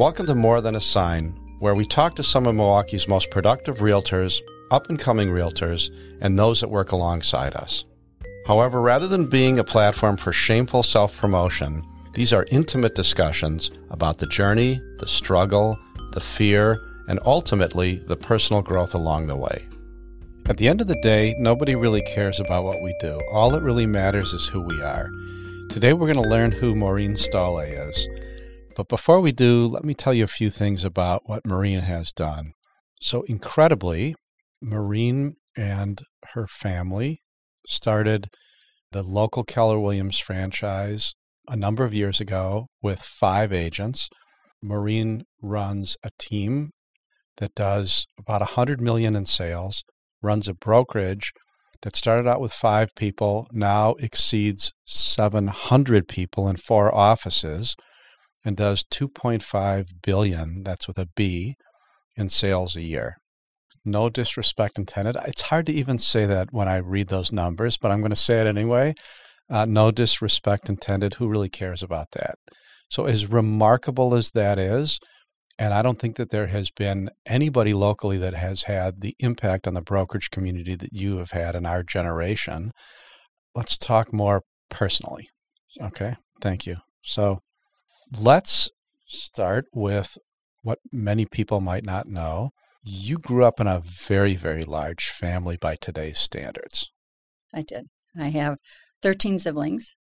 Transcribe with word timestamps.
Welcome 0.00 0.24
to 0.28 0.34
More 0.34 0.62
Than 0.62 0.76
a 0.76 0.80
Sign, 0.80 1.38
where 1.58 1.74
we 1.74 1.84
talk 1.84 2.16
to 2.16 2.22
some 2.22 2.46
of 2.46 2.54
Milwaukee's 2.54 3.06
most 3.06 3.30
productive 3.30 3.80
realtors, 3.80 4.40
up 4.70 4.88
and 4.88 4.98
coming 4.98 5.28
realtors, 5.28 5.90
and 6.22 6.38
those 6.38 6.62
that 6.62 6.70
work 6.70 6.92
alongside 6.92 7.54
us. 7.54 7.84
However, 8.46 8.80
rather 8.80 9.06
than 9.06 9.28
being 9.28 9.58
a 9.58 9.62
platform 9.62 10.16
for 10.16 10.32
shameful 10.32 10.82
self 10.82 11.14
promotion, 11.18 11.84
these 12.14 12.32
are 12.32 12.46
intimate 12.50 12.94
discussions 12.94 13.70
about 13.90 14.16
the 14.16 14.26
journey, 14.26 14.80
the 15.00 15.06
struggle, 15.06 15.78
the 16.12 16.20
fear, 16.22 16.80
and 17.06 17.20
ultimately 17.26 17.96
the 17.96 18.16
personal 18.16 18.62
growth 18.62 18.94
along 18.94 19.26
the 19.26 19.36
way. 19.36 19.66
At 20.48 20.56
the 20.56 20.68
end 20.68 20.80
of 20.80 20.86
the 20.86 20.98
day, 21.02 21.34
nobody 21.38 21.74
really 21.74 22.00
cares 22.04 22.40
about 22.40 22.64
what 22.64 22.80
we 22.80 22.96
do. 23.00 23.20
All 23.30 23.50
that 23.50 23.62
really 23.62 23.84
matters 23.84 24.32
is 24.32 24.48
who 24.48 24.62
we 24.62 24.80
are. 24.80 25.10
Today, 25.68 25.92
we're 25.92 26.10
going 26.10 26.24
to 26.24 26.30
learn 26.30 26.52
who 26.52 26.74
Maureen 26.74 27.12
Stallé 27.12 27.86
is. 27.86 28.08
But 28.80 28.88
before 28.88 29.20
we 29.20 29.30
do, 29.30 29.66
let 29.66 29.84
me 29.84 29.92
tell 29.92 30.14
you 30.14 30.24
a 30.24 30.26
few 30.26 30.48
things 30.48 30.84
about 30.84 31.28
what 31.28 31.44
Maureen 31.44 31.80
has 31.80 32.12
done. 32.12 32.54
So, 33.02 33.24
incredibly, 33.28 34.14
Maureen 34.62 35.36
and 35.54 36.00
her 36.32 36.46
family 36.46 37.20
started 37.66 38.30
the 38.90 39.02
local 39.02 39.44
Keller 39.44 39.78
Williams 39.78 40.18
franchise 40.18 41.14
a 41.46 41.56
number 41.56 41.84
of 41.84 41.92
years 41.92 42.22
ago 42.22 42.68
with 42.80 43.02
five 43.02 43.52
agents. 43.52 44.08
Maureen 44.62 45.24
runs 45.42 45.98
a 46.02 46.10
team 46.18 46.70
that 47.36 47.54
does 47.54 48.06
about 48.18 48.40
100 48.40 48.80
million 48.80 49.14
in 49.14 49.26
sales, 49.26 49.84
runs 50.22 50.48
a 50.48 50.54
brokerage 50.54 51.34
that 51.82 51.96
started 51.96 52.26
out 52.26 52.40
with 52.40 52.54
5 52.54 52.94
people, 52.96 53.46
now 53.52 53.94
exceeds 53.98 54.72
700 54.86 56.08
people 56.08 56.48
in 56.48 56.56
four 56.56 56.94
offices 56.94 57.76
and 58.44 58.56
does 58.56 58.84
2.5 58.84 59.88
billion, 60.02 60.62
that's 60.62 60.86
with 60.86 60.98
a 60.98 61.08
B, 61.14 61.56
in 62.16 62.28
sales 62.28 62.76
a 62.76 62.82
year. 62.82 63.16
No 63.84 64.10
disrespect 64.10 64.78
intended. 64.78 65.16
It's 65.26 65.42
hard 65.42 65.66
to 65.66 65.72
even 65.72 65.98
say 65.98 66.26
that 66.26 66.52
when 66.52 66.68
I 66.68 66.76
read 66.76 67.08
those 67.08 67.32
numbers, 67.32 67.76
but 67.78 67.90
I'm 67.90 68.00
going 68.00 68.10
to 68.10 68.16
say 68.16 68.40
it 68.40 68.46
anyway. 68.46 68.94
Uh, 69.48 69.64
no 69.64 69.90
disrespect 69.90 70.68
intended. 70.68 71.14
Who 71.14 71.28
really 71.28 71.48
cares 71.48 71.82
about 71.82 72.12
that? 72.12 72.36
So, 72.90 73.06
as 73.06 73.26
remarkable 73.26 74.14
as 74.14 74.32
that 74.32 74.58
is, 74.58 75.00
and 75.58 75.74
I 75.74 75.82
don't 75.82 75.98
think 75.98 76.16
that 76.16 76.30
there 76.30 76.46
has 76.48 76.70
been 76.70 77.10
anybody 77.26 77.74
locally 77.74 78.18
that 78.18 78.34
has 78.34 78.64
had 78.64 79.00
the 79.00 79.14
impact 79.18 79.66
on 79.66 79.74
the 79.74 79.82
brokerage 79.82 80.30
community 80.30 80.74
that 80.74 80.92
you 80.92 81.18
have 81.18 81.32
had 81.32 81.54
in 81.54 81.66
our 81.66 81.82
generation. 81.82 82.72
Let's 83.54 83.76
talk 83.76 84.12
more 84.12 84.42
personally. 84.70 85.28
Okay. 85.80 86.16
Thank 86.40 86.66
you. 86.66 86.76
So, 87.02 87.40
let's 88.18 88.70
start 89.06 89.66
with 89.72 90.16
what 90.62 90.78
many 90.92 91.26
people 91.26 91.60
might 91.60 91.84
not 91.84 92.06
know. 92.06 92.50
You 92.82 93.18
grew 93.18 93.44
up 93.44 93.60
in 93.60 93.66
a 93.66 93.82
very, 93.84 94.34
very 94.34 94.62
large 94.62 95.08
family 95.08 95.56
by 95.56 95.76
today's 95.76 96.18
standards. 96.18 96.90
I 97.54 97.62
did. 97.62 97.86
I 98.18 98.28
have 98.28 98.58
13 99.02 99.38
siblings. 99.38 99.94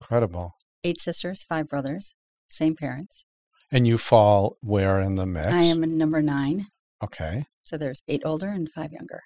Incredible. 0.00 0.54
Eight 0.84 1.00
sisters, 1.00 1.44
five 1.44 1.68
brothers, 1.68 2.14
same 2.46 2.76
parents. 2.76 3.24
And 3.70 3.86
you 3.86 3.98
fall 3.98 4.56
where 4.62 5.00
in 5.00 5.16
the 5.16 5.26
mix? 5.26 5.48
I 5.48 5.62
am 5.62 5.98
number 5.98 6.22
nine. 6.22 6.66
Okay. 7.02 7.46
So 7.64 7.76
there's 7.76 8.02
eight 8.08 8.22
older 8.24 8.48
and 8.48 8.70
five 8.70 8.92
younger. 8.92 9.22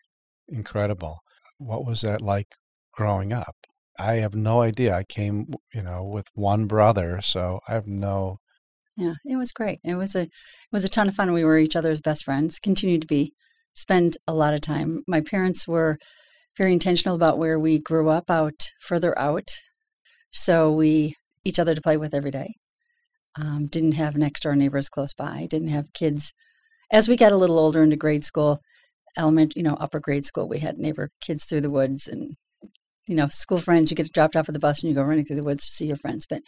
Incredible. 0.49 1.21
What 1.59 1.87
was 1.87 2.01
that 2.03 2.21
like 2.21 2.49
growing 2.93 3.33
up? 3.33 3.57
I 3.99 4.17
have 4.17 4.35
no 4.35 4.63
idea. 4.63 4.95
I 4.95 5.05
came, 5.05 5.53
you 5.75 5.83
know, 5.83 6.05
with 6.05 6.27
one 6.35 6.67
brother, 6.67 7.21
so 7.23 7.61
I 7.69 7.75
have 7.75 7.87
no. 7.87 8.39
Yeah, 8.97 9.15
it 9.25 9.37
was 9.37 9.53
great. 9.53 9.81
It 9.85 9.95
was 9.95 10.15
a 10.15 10.23
it 10.23 10.31
was 10.73 10.85
a 10.85 10.89
ton 10.89 11.09
of 11.09 11.15
fun. 11.15 11.33
We 11.33 11.45
were 11.45 11.59
each 11.59 11.77
other's 11.77 12.01
best 12.01 12.25
friends. 12.25 12.59
Continued 12.59 13.03
to 13.03 13.07
be. 13.07 13.33
Spend 13.75 14.19
a 14.27 14.35
lot 14.35 14.55
of 14.55 14.61
time. 14.61 15.03
My 15.09 15.21
parents 15.21 15.67
were 15.67 15.99
very 16.59 16.73
intentional 16.73 17.15
about 17.17 17.39
where 17.39 17.59
we 17.59 17.79
grew 17.79 18.11
up 18.11 18.31
out 18.31 18.71
further 18.81 19.19
out, 19.19 19.51
so 20.31 20.71
we 20.71 21.15
each 21.45 21.59
other 21.59 21.75
to 21.75 21.81
play 21.81 21.97
with 21.97 22.15
every 22.15 22.31
day. 22.31 22.55
Um, 23.37 23.67
didn't 23.67 23.93
have 23.93 24.17
next 24.17 24.43
door 24.43 24.55
neighbors 24.55 24.89
close 24.89 25.15
by. 25.15 25.47
Didn't 25.49 25.69
have 25.69 25.93
kids. 25.95 26.35
As 26.91 27.09
we 27.09 27.17
got 27.17 27.33
a 27.33 27.37
little 27.37 27.59
older 27.59 27.83
into 27.83 27.97
grade 27.97 28.25
school, 28.25 28.61
element, 29.17 29.55
you 29.57 29.63
know, 29.63 29.75
upper 29.75 30.01
grade 30.01 30.27
school, 30.27 30.49
we 30.49 30.59
had 30.59 30.77
neighbor 30.77 31.11
kids 31.23 31.45
through 31.45 31.63
the 31.63 31.71
woods 31.71 32.07
and 32.07 32.37
you 33.07 33.17
know, 33.17 33.29
school 33.29 33.59
friends, 33.59 33.91
you 33.91 33.97
get 33.97 34.13
dropped 34.13 34.37
off 34.37 34.49
at 34.49 34.53
the 34.53 34.59
bus 34.59 34.83
and 34.83 34.91
you 34.91 34.95
go 34.95 35.03
running 35.03 35.25
through 35.25 35.37
the 35.37 35.45
woods 35.45 35.67
to 35.67 35.73
see 35.73 35.87
your 35.87 35.97
friends. 35.97 36.27
But 36.29 36.43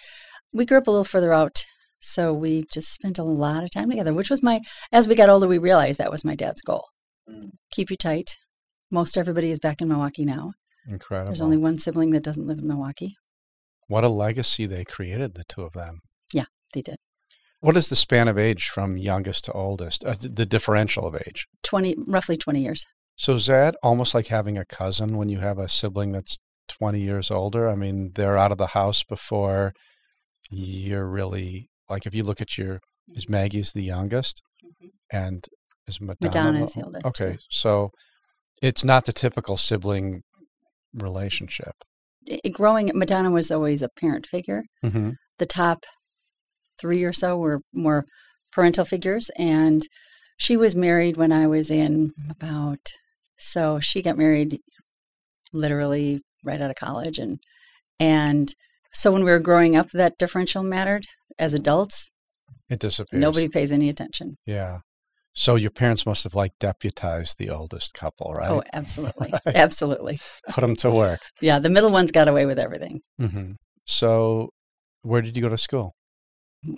we 0.53 0.65
grew 0.65 0.79
up 0.79 0.87
a 0.87 0.91
little 0.91 1.05
further 1.05 1.33
out. 1.33 1.65
So 1.99 2.33
we 2.35 2.65
just 2.71 2.93
spent 2.93 3.19
a 3.19 3.25
lot 3.25 3.65
of 3.65 3.71
time 3.71 3.91
together, 3.91 4.13
which 4.13 4.31
was 4.31 4.43
my, 4.43 4.61
as 4.93 5.09
we 5.09 5.15
got 5.15 5.31
older, 5.31 5.49
we 5.49 5.59
realized 5.59 5.99
that 5.99 6.11
was 6.11 6.25
my 6.25 6.35
dad's 6.35 6.61
goal. 6.61 6.89
Mm. 7.29 7.53
Keep 7.73 7.91
you 7.91 7.97
tight. 7.97 8.37
Most 8.91 9.17
everybody 9.17 9.51
is 9.51 9.59
back 9.59 9.81
in 9.81 9.89
Milwaukee 9.89 10.25
now. 10.25 10.53
Incredible. 10.87 11.29
There's 11.29 11.41
only 11.41 11.57
one 11.57 11.79
sibling 11.79 12.11
that 12.11 12.23
doesn't 12.23 12.47
live 12.47 12.59
in 12.59 12.69
Milwaukee. 12.69 13.17
What 13.89 14.05
a 14.05 14.09
legacy 14.09 14.67
they 14.67 14.85
created, 14.85 15.35
the 15.35 15.45
two 15.49 15.63
of 15.63 15.73
them. 15.73 16.01
Yeah, 16.33 16.45
they 16.75 16.83
did. 16.83 16.97
What 17.61 17.77
is 17.77 17.89
the 17.89 17.97
span 17.97 18.29
of 18.29 18.39
age 18.39 18.69
from 18.69 18.99
youngest 18.99 19.47
to 19.47 19.53
oldest? 19.53 20.05
Uh, 20.05 20.15
the 20.21 20.45
differential 20.45 21.07
of 21.07 21.17
age? 21.27 21.47
20, 21.63 21.97
roughly 22.07 22.37
20 22.37 22.61
years. 22.61 22.85
So 23.17 23.35
is 23.35 23.47
that 23.47 23.77
almost 23.83 24.15
like 24.15 24.27
having 24.27 24.59
a 24.59 24.65
cousin 24.65 25.17
when 25.17 25.29
you 25.29 25.39
have 25.39 25.59
a 25.59 25.69
sibling 25.69 26.13
that's 26.13 26.39
20 26.69 27.01
years 27.01 27.31
older? 27.31 27.69
I 27.69 27.75
mean, 27.75 28.13
they're 28.15 28.39
out 28.39 28.53
of 28.53 28.59
the 28.59 28.69
house 28.69 29.03
before 29.03 29.73
you're 30.51 31.09
really 31.09 31.69
like 31.89 32.07
if 32.07 32.15
you 32.15 32.23
look 32.23 32.41
at 32.41 32.57
your 32.59 32.81
is 33.09 33.25
mm-hmm. 33.25 33.33
Maggie's 33.33 33.73
the 33.73 33.83
youngest 33.83 34.43
mm-hmm. 34.65 34.89
and 35.17 35.47
is 35.87 36.01
Madonna, 36.01 36.17
Madonna 36.23 36.65
is 36.65 36.73
the 36.73 36.85
oldest. 36.85 37.07
Okay. 37.07 37.37
So 37.51 37.91
it's 38.63 38.85
not 38.85 39.05
the 39.05 39.13
typical 39.13 39.57
sibling 39.57 40.23
relationship. 40.95 41.75
Growing 42.53 42.91
Madonna 42.95 43.31
was 43.31 43.51
always 43.51 43.83
a 43.83 43.89
parent 43.89 44.27
figure. 44.27 44.63
Mm-hmm. 44.85 45.11
The 45.39 45.47
top 45.47 45.85
three 46.81 47.05
or 47.05 47.13
so 47.13 47.37
were 47.37 47.61
more 47.73 48.05
parental 48.53 48.85
figures 48.85 49.31
and 49.37 49.83
she 50.37 50.57
was 50.57 50.75
married 50.75 51.17
when 51.17 51.33
I 51.33 51.47
was 51.47 51.71
in 51.71 52.13
about 52.31 52.81
so 53.37 53.81
she 53.81 54.01
got 54.01 54.17
married 54.17 54.61
literally 55.53 56.21
right 56.45 56.61
out 56.61 56.71
of 56.71 56.77
college 56.77 57.19
and 57.19 57.39
and 58.01 58.55
so 58.93 59.13
when 59.13 59.25
we 59.25 59.31
were 59.31 59.41
growing 59.41 59.77
up 59.77 59.91
that 59.91 60.19
differential 60.19 60.63
mattered 60.63 61.07
as 61.39 61.53
adults. 61.53 62.13
It 62.71 62.79
disappears. 62.79 63.21
Nobody 63.21 63.49
pays 63.49 63.73
any 63.73 63.89
attention. 63.89 64.37
Yeah. 64.47 64.79
So 65.33 65.57
your 65.57 65.73
parents 65.73 66.07
must 66.07 66.23
have 66.25 66.35
like 66.35 66.53
deputized 66.61 67.39
the 67.39 67.51
oldest 67.51 67.93
couple 67.93 68.33
right? 68.35 68.51
Oh 68.51 68.63
absolutely. 68.73 69.33
Right. 69.47 69.57
absolutely. 69.57 70.21
put 70.51 70.61
them 70.61 70.77
to 70.77 70.91
work. 70.91 71.21
Yeah 71.41 71.59
the 71.59 71.71
middle 71.71 71.91
ones 71.91 72.13
got 72.13 72.29
away 72.29 72.47
with 72.47 72.59
everything. 72.59 73.01
Mm-hmm. 73.21 73.53
so 73.85 74.51
where 75.03 75.21
did 75.21 75.37
you 75.37 75.43
go 75.43 75.49
to 75.49 75.59
school? 75.59 75.95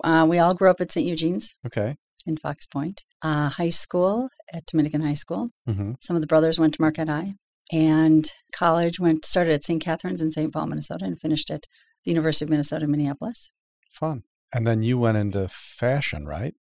Uh, 0.03 0.27
we 0.29 0.39
all 0.39 0.55
grew 0.55 0.69
up 0.69 0.81
at 0.81 0.91
st 0.91 1.07
eugene's 1.07 1.55
okay. 1.65 1.95
in 2.27 2.37
Fox 2.37 2.67
Point, 2.67 3.05
uh, 3.23 3.51
high 3.51 3.69
school 3.69 4.29
at 4.53 4.67
Dominican 4.67 5.01
High 5.01 5.15
School. 5.15 5.51
Mm-hmm. 5.69 5.93
Some 6.01 6.17
of 6.17 6.23
the 6.23 6.27
brothers 6.27 6.59
went 6.59 6.75
to 6.75 6.81
Marquette 6.83 7.09
High, 7.09 7.35
and 7.73 8.31
college 8.53 9.01
went 9.01 9.25
started 9.25 9.53
at 9.53 9.65
St. 9.65 9.83
Catherine's 9.83 10.23
in 10.23 10.31
St. 10.31 10.53
Paul, 10.53 10.67
Minnesota, 10.67 11.05
and 11.05 11.21
finished 11.21 11.51
at 11.51 11.65
the 12.05 12.11
University 12.11 12.45
of 12.45 12.51
Minnesota, 12.51 12.87
Minneapolis. 12.87 13.51
Fun. 13.91 14.23
And 14.53 14.67
then 14.67 14.83
you 14.83 14.99
went 14.99 15.19
into 15.19 15.49
fashion, 15.49 16.27
right? 16.27 16.55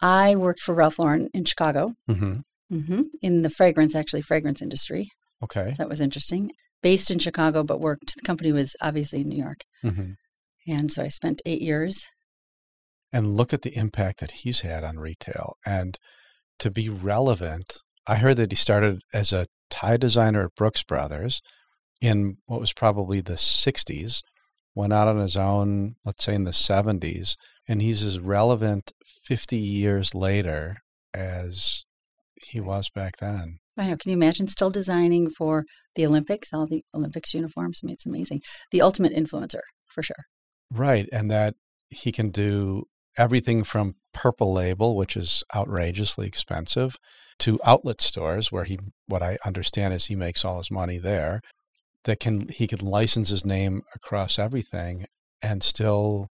I 0.00 0.36
worked 0.36 0.60
for 0.60 0.74
Ralph 0.74 0.98
Lauren 0.98 1.28
in 1.32 1.44
Chicago, 1.44 1.94
mm-hmm. 2.08 2.40
Mm-hmm. 2.72 3.02
in 3.22 3.42
the 3.42 3.50
fragrance, 3.50 3.94
actually 3.94 4.22
fragrance 4.22 4.62
industry. 4.62 5.08
Okay, 5.42 5.74
that 5.78 5.88
was 5.88 6.00
interesting. 6.00 6.50
Based 6.82 7.10
in 7.10 7.18
Chicago, 7.18 7.62
but 7.62 7.80
worked. 7.80 8.14
The 8.16 8.22
company 8.22 8.52
was 8.52 8.76
obviously 8.80 9.20
in 9.20 9.28
New 9.28 9.42
York, 9.42 9.60
mm-hmm. 9.84 10.12
and 10.66 10.90
so 10.90 11.02
I 11.02 11.08
spent 11.08 11.42
eight 11.46 11.62
years 11.62 12.06
and 13.12 13.36
look 13.36 13.52
at 13.52 13.62
the 13.62 13.76
impact 13.76 14.20
that 14.20 14.32
he's 14.32 14.60
had 14.60 14.84
on 14.84 14.98
retail. 14.98 15.54
And 15.64 15.98
to 16.58 16.70
be 16.70 16.88
relevant, 16.88 17.78
I 18.06 18.16
heard 18.16 18.36
that 18.36 18.52
he 18.52 18.56
started 18.56 19.00
as 19.12 19.32
a 19.32 19.46
tie 19.70 19.96
designer 19.96 20.44
at 20.44 20.54
Brooks 20.54 20.82
Brothers 20.82 21.42
in 22.00 22.36
what 22.46 22.60
was 22.60 22.72
probably 22.72 23.20
the 23.20 23.34
60s, 23.34 24.22
went 24.74 24.92
out 24.92 25.08
on 25.08 25.18
his 25.18 25.36
own, 25.36 25.96
let's 26.04 26.24
say 26.24 26.34
in 26.34 26.44
the 26.44 26.52
70s, 26.52 27.36
and 27.66 27.82
he's 27.82 28.02
as 28.02 28.20
relevant 28.20 28.92
50 29.24 29.56
years 29.56 30.14
later 30.14 30.78
as 31.12 31.84
he 32.42 32.60
was 32.60 32.88
back 32.88 33.16
then. 33.18 33.58
I 33.76 33.88
know. 33.88 33.96
Can 33.96 34.10
you 34.10 34.16
imagine 34.16 34.48
still 34.48 34.70
designing 34.70 35.30
for 35.30 35.64
the 35.94 36.06
Olympics, 36.06 36.52
all 36.52 36.66
the 36.66 36.82
Olympics 36.94 37.34
uniforms? 37.34 37.80
I 37.82 37.86
mean, 37.86 37.94
it's 37.94 38.06
amazing. 38.06 38.42
The 38.70 38.82
ultimate 38.82 39.14
influencer, 39.14 39.60
for 39.88 40.02
sure. 40.02 40.24
Right. 40.70 41.08
And 41.12 41.30
that 41.30 41.54
he 41.90 42.12
can 42.12 42.30
do 42.30 42.84
everything 43.18 43.64
from 43.64 43.96
Purple 44.14 44.52
Label, 44.52 44.96
which 44.96 45.16
is 45.16 45.42
outrageously 45.54 46.26
expensive, 46.26 46.96
to 47.40 47.60
outlet 47.64 48.00
stores 48.00 48.50
where 48.50 48.64
he, 48.64 48.78
what 49.06 49.22
I 49.22 49.38
understand 49.44 49.92
is 49.94 50.06
he 50.06 50.16
makes 50.16 50.44
all 50.44 50.58
his 50.58 50.70
money 50.70 50.98
there. 50.98 51.42
That 52.04 52.20
can 52.20 52.48
he 52.48 52.66
can 52.66 52.78
license 52.78 53.28
his 53.28 53.44
name 53.44 53.82
across 53.94 54.38
everything 54.38 55.06
and 55.42 55.62
still 55.62 56.28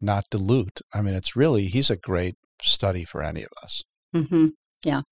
not 0.00 0.24
dilute. 0.30 0.80
I 0.92 1.02
mean, 1.02 1.14
it's 1.14 1.36
really 1.36 1.66
he's 1.66 1.90
a 1.90 1.96
great 1.96 2.36
study 2.62 3.04
for 3.04 3.22
any 3.22 3.42
of 3.42 3.50
us. 3.62 3.82
Mm-hmm. 4.16 4.48
Yeah, 4.84 5.02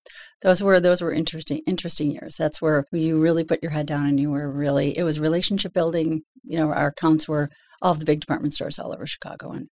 those 0.41 0.61
were 0.61 0.79
those 0.79 1.01
were 1.01 1.13
interesting 1.13 1.61
interesting 1.65 2.11
years. 2.11 2.35
That's 2.37 2.61
where 2.61 2.85
you 2.91 3.19
really 3.19 3.43
put 3.43 3.63
your 3.63 3.71
head 3.71 3.87
down 3.87 4.07
and 4.07 4.19
you 4.19 4.29
were 4.29 4.51
really 4.51 4.97
it 4.97 5.03
was 5.03 5.19
relationship 5.19 5.73
building. 5.73 6.21
You 6.43 6.57
know, 6.57 6.71
our 6.71 6.87
accounts 6.87 7.27
were 7.27 7.49
all 7.81 7.91
of 7.91 7.99
the 7.99 8.05
big 8.05 8.19
department 8.19 8.53
stores 8.53 8.77
all 8.77 8.93
over 8.93 9.07
Chicago, 9.07 9.51
and 9.51 9.67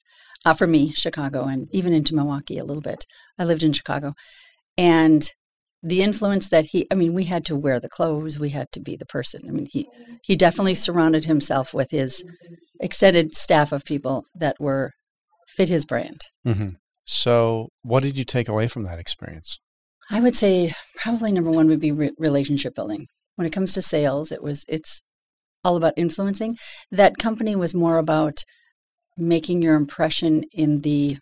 uh, 0.46 0.54
for 0.54 0.68
me, 0.68 0.92
Chicago, 0.94 1.46
and 1.46 1.68
even 1.72 1.94
into 1.94 2.16
Milwaukee 2.16 2.58
a 2.58 2.66
little 2.66 2.82
bit. 2.82 3.06
I 3.38 3.44
lived 3.44 3.64
in 3.64 3.74
Chicago, 3.74 4.14
and 4.78 5.30
the 5.84 6.04
influence 6.04 6.50
that 6.50 6.66
he 6.66 6.86
i 6.92 6.96
mean 6.96 7.14
we 7.14 7.26
had 7.26 7.46
to 7.46 7.56
wear 7.56 7.80
the 7.80 7.90
clothes. 7.90 8.40
We 8.40 8.50
had 8.50 8.72
to 8.74 8.80
be 8.80 8.96
the 8.96 9.06
person. 9.06 9.42
I 9.48 9.52
mean 9.52 9.68
he 9.70 9.88
he 10.24 10.36
definitely 10.36 10.76
surrounded 10.76 11.26
himself 11.26 11.74
with 11.74 11.92
his 11.92 12.24
extended 12.80 13.34
staff 13.36 13.72
of 13.72 13.84
people 13.84 14.26
that 14.36 14.58
were 14.60 14.92
fit 15.48 15.70
his 15.70 15.86
brand. 15.86 16.22
Mm-hmm. 16.46 16.70
so 17.06 17.70
what 17.82 18.04
did 18.04 18.18
you 18.18 18.24
take 18.24 18.48
away 18.48 18.68
from 18.68 18.84
that 18.84 19.00
experience? 19.00 19.60
I 20.10 20.20
would 20.20 20.36
say 20.36 20.74
probably 20.98 21.32
number 21.32 21.52
one 21.52 21.68
would 21.68 21.80
be 21.80 21.92
re- 21.92 22.12
relationship 22.18 22.76
building. 22.76 23.08
When 23.36 23.48
it 23.48 23.54
comes 23.54 23.74
to 23.74 23.82
sales 23.82 24.32
it 24.32 24.44
was 24.44 24.66
it's 24.68 25.02
all 25.64 25.78
about 25.78 25.94
influencing. 25.98 26.58
That 26.92 27.18
company 27.18 27.56
was 27.56 27.74
more 27.74 27.98
about 27.98 28.44
making 29.18 29.62
your 29.62 29.76
impression 29.76 30.44
in 30.54 30.82
the 30.82 31.18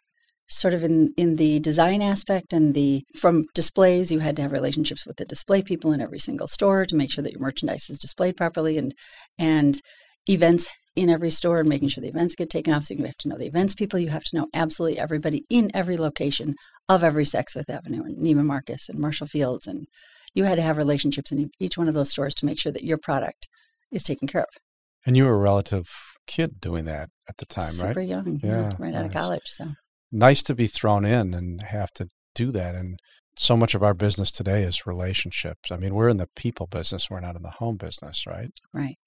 sort 0.48 0.74
of 0.74 0.84
in 0.84 1.14
in 1.16 1.36
the 1.36 1.60
design 1.60 2.02
aspect 2.02 2.54
and 2.54 2.74
the 2.74 3.04
from 3.16 3.46
displays 3.54 4.12
you 4.12 4.20
had 4.20 4.36
to 4.36 4.42
have 4.42 4.52
relationships 4.52 5.06
with 5.06 5.18
the 5.18 5.26
display 5.26 5.62
people 5.62 5.92
in 5.92 6.02
every 6.02 6.20
single 6.20 6.48
store 6.48 6.86
to 6.86 6.96
make 6.96 7.12
sure 7.12 7.24
that 7.24 7.32
your 7.32 7.42
merchandise 7.42 7.90
is 7.90 8.00
displayed 8.00 8.36
properly 8.36 8.78
and 8.78 8.94
and 9.38 9.80
events 10.28 10.68
in 10.96 11.10
every 11.10 11.30
store 11.30 11.60
and 11.60 11.70
making 11.70 11.88
sure 11.88 12.02
the 12.02 12.10
events 12.10 12.36
get 12.36 12.50
taken 12.50 12.74
off. 12.74 12.84
So 12.84 12.96
you 12.96 13.06
have 13.06 13.16
to 13.18 13.30
know 13.30 13.38
the 13.38 13.46
events 13.46 13.76
people 13.76 14.00
you 14.00 14.10
have 14.10 14.24
to 14.24 14.36
know 14.36 14.48
absolutely 14.54 15.00
everybody 15.00 15.46
in 15.50 15.70
every 15.74 15.98
location 15.98 16.56
of 16.90 17.04
every 17.04 17.24
Saks 17.24 17.56
Avenue 17.56 18.04
and 18.04 18.18
Neiman 18.18 18.46
Marcus 18.46 18.90
and 18.90 19.00
Marshall 19.00 19.28
Fields. 19.28 19.68
And 19.68 19.86
you 20.34 20.44
had 20.46 20.56
to 20.56 20.62
have 20.62 20.78
relationships 20.78 21.32
in 21.32 21.52
each 21.60 21.78
one 21.78 21.88
of 21.88 21.94
those 21.94 22.10
stores 22.10 22.34
to 22.36 22.46
make 22.46 22.60
sure 22.60 22.72
that 22.72 22.84
your 22.84 22.98
product 22.98 23.48
is 23.92 24.04
taken 24.04 24.28
care 24.28 24.42
of 24.42 24.69
and 25.06 25.18
you 25.18 25.25
were 25.25 25.34
a 25.34 25.38
relative 25.38 25.88
kid 26.28 26.60
doing 26.62 26.86
that 26.86 27.10
at 27.28 27.38
the 27.38 27.46
time 27.46 27.66
Super 27.66 27.88
right 27.88 27.94
super 27.94 28.01
young 28.01 28.40
yeah, 28.44 28.72
right 28.78 28.92
nice. 28.92 28.96
out 28.96 29.06
of 29.06 29.13
college 29.13 29.46
so 29.46 29.66
nice 30.12 30.42
to 30.44 30.56
be 30.56 30.68
thrown 30.68 31.06
in 31.06 31.34
and 31.34 31.62
have 31.63 31.92
to 31.94 32.07
do 32.36 32.51
that. 32.51 32.75
And 32.75 33.00
so 33.38 33.56
much 33.56 33.75
of 33.75 33.84
our 33.84 33.94
business 33.94 34.31
today 34.31 34.63
is 34.63 34.86
relationships. 34.86 35.72
I 35.72 35.78
mean, 35.78 35.94
we're 35.94 36.10
in 36.10 36.18
the 36.18 36.30
people 36.36 36.68
business, 36.68 37.10
we're 37.10 37.19
not 37.19 37.36
in 37.36 37.44
the 37.44 37.56
home 37.57 37.78
business, 37.78 38.25
right? 38.28 38.50
Right. 38.74 38.98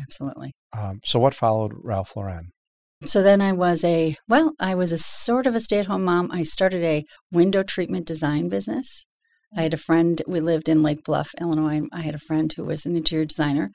Absolutely. 0.00 0.52
Um, 0.76 1.00
so, 1.04 1.18
what 1.18 1.34
followed 1.34 1.72
Ralph 1.82 2.14
Lauren? 2.16 2.50
So 3.02 3.22
then 3.22 3.40
I 3.40 3.52
was 3.52 3.82
a, 3.82 4.14
well, 4.28 4.52
I 4.60 4.74
was 4.74 4.92
a 4.92 4.98
sort 4.98 5.46
of 5.46 5.54
a 5.54 5.60
stay 5.60 5.78
at 5.78 5.86
home 5.86 6.04
mom. 6.04 6.30
I 6.30 6.42
started 6.42 6.84
a 6.84 7.06
window 7.32 7.62
treatment 7.62 8.06
design 8.06 8.50
business. 8.50 9.06
I 9.56 9.62
had 9.62 9.72
a 9.72 9.78
friend, 9.78 10.20
we 10.28 10.38
lived 10.38 10.68
in 10.68 10.82
Lake 10.82 11.02
Bluff, 11.02 11.30
Illinois. 11.40 11.80
I 11.92 12.02
had 12.02 12.14
a 12.14 12.18
friend 12.18 12.52
who 12.52 12.64
was 12.64 12.84
an 12.84 12.96
interior 12.96 13.24
designer. 13.24 13.70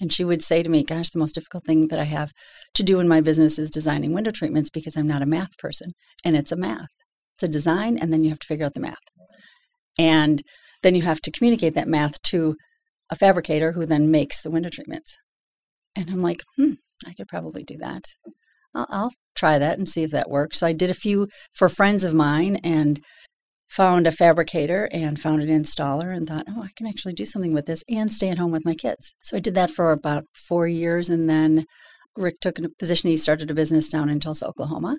And 0.00 0.12
she 0.12 0.24
would 0.24 0.42
say 0.42 0.62
to 0.62 0.70
me, 0.70 0.84
Gosh, 0.84 1.10
the 1.10 1.18
most 1.18 1.34
difficult 1.34 1.64
thing 1.64 1.88
that 1.88 1.98
I 1.98 2.04
have 2.04 2.32
to 2.74 2.82
do 2.82 3.00
in 3.00 3.08
my 3.08 3.20
business 3.20 3.58
is 3.58 3.70
designing 3.70 4.12
window 4.12 4.30
treatments 4.30 4.70
because 4.70 4.96
I'm 4.96 5.08
not 5.08 5.22
a 5.22 5.26
math 5.26 5.56
person. 5.58 5.90
And 6.24 6.36
it's 6.36 6.52
a 6.52 6.56
math, 6.56 6.88
it's 7.34 7.42
a 7.42 7.48
design, 7.48 7.98
and 7.98 8.12
then 8.12 8.22
you 8.22 8.30
have 8.30 8.38
to 8.40 8.46
figure 8.46 8.66
out 8.66 8.74
the 8.74 8.80
math. 8.80 8.96
And 9.98 10.42
then 10.82 10.94
you 10.94 11.02
have 11.02 11.20
to 11.22 11.32
communicate 11.32 11.74
that 11.74 11.88
math 11.88 12.22
to 12.22 12.56
a 13.10 13.16
fabricator 13.16 13.72
who 13.72 13.86
then 13.86 14.10
makes 14.10 14.42
the 14.42 14.50
window 14.50 14.68
treatments. 14.68 15.16
And 15.96 16.10
I'm 16.10 16.22
like, 16.22 16.42
hmm, 16.56 16.74
I 17.06 17.12
could 17.14 17.26
probably 17.28 17.64
do 17.64 17.76
that. 17.78 18.04
I'll, 18.74 18.86
I'll, 18.90 19.12
try 19.34 19.56
that 19.56 19.78
and 19.78 19.88
see 19.88 20.02
if 20.02 20.10
that 20.10 20.28
works. 20.28 20.58
So 20.58 20.66
I 20.66 20.72
did 20.72 20.90
a 20.90 20.94
few 20.94 21.28
for 21.54 21.68
friends 21.68 22.02
of 22.02 22.12
mine, 22.12 22.56
and 22.64 23.00
found 23.68 24.06
a 24.06 24.12
fabricator 24.12 24.88
and 24.92 25.20
found 25.20 25.42
an 25.42 25.48
installer 25.48 26.14
and 26.14 26.26
thought, 26.26 26.46
oh, 26.48 26.62
I 26.62 26.70
can 26.76 26.86
actually 26.86 27.12
do 27.12 27.24
something 27.24 27.52
with 27.52 27.66
this 27.66 27.82
and 27.88 28.12
stay 28.12 28.30
at 28.30 28.38
home 28.38 28.50
with 28.50 28.64
my 28.64 28.74
kids. 28.74 29.14
So 29.22 29.36
I 29.36 29.40
did 29.40 29.54
that 29.54 29.70
for 29.70 29.92
about 29.92 30.24
four 30.34 30.66
years. 30.66 31.08
And 31.08 31.28
then 31.28 31.66
Rick 32.16 32.40
took 32.40 32.58
a 32.58 32.68
position. 32.78 33.10
He 33.10 33.16
started 33.16 33.50
a 33.50 33.54
business 33.54 33.88
down 33.88 34.08
in 34.08 34.20
Tulsa, 34.20 34.46
Oklahoma. 34.46 34.96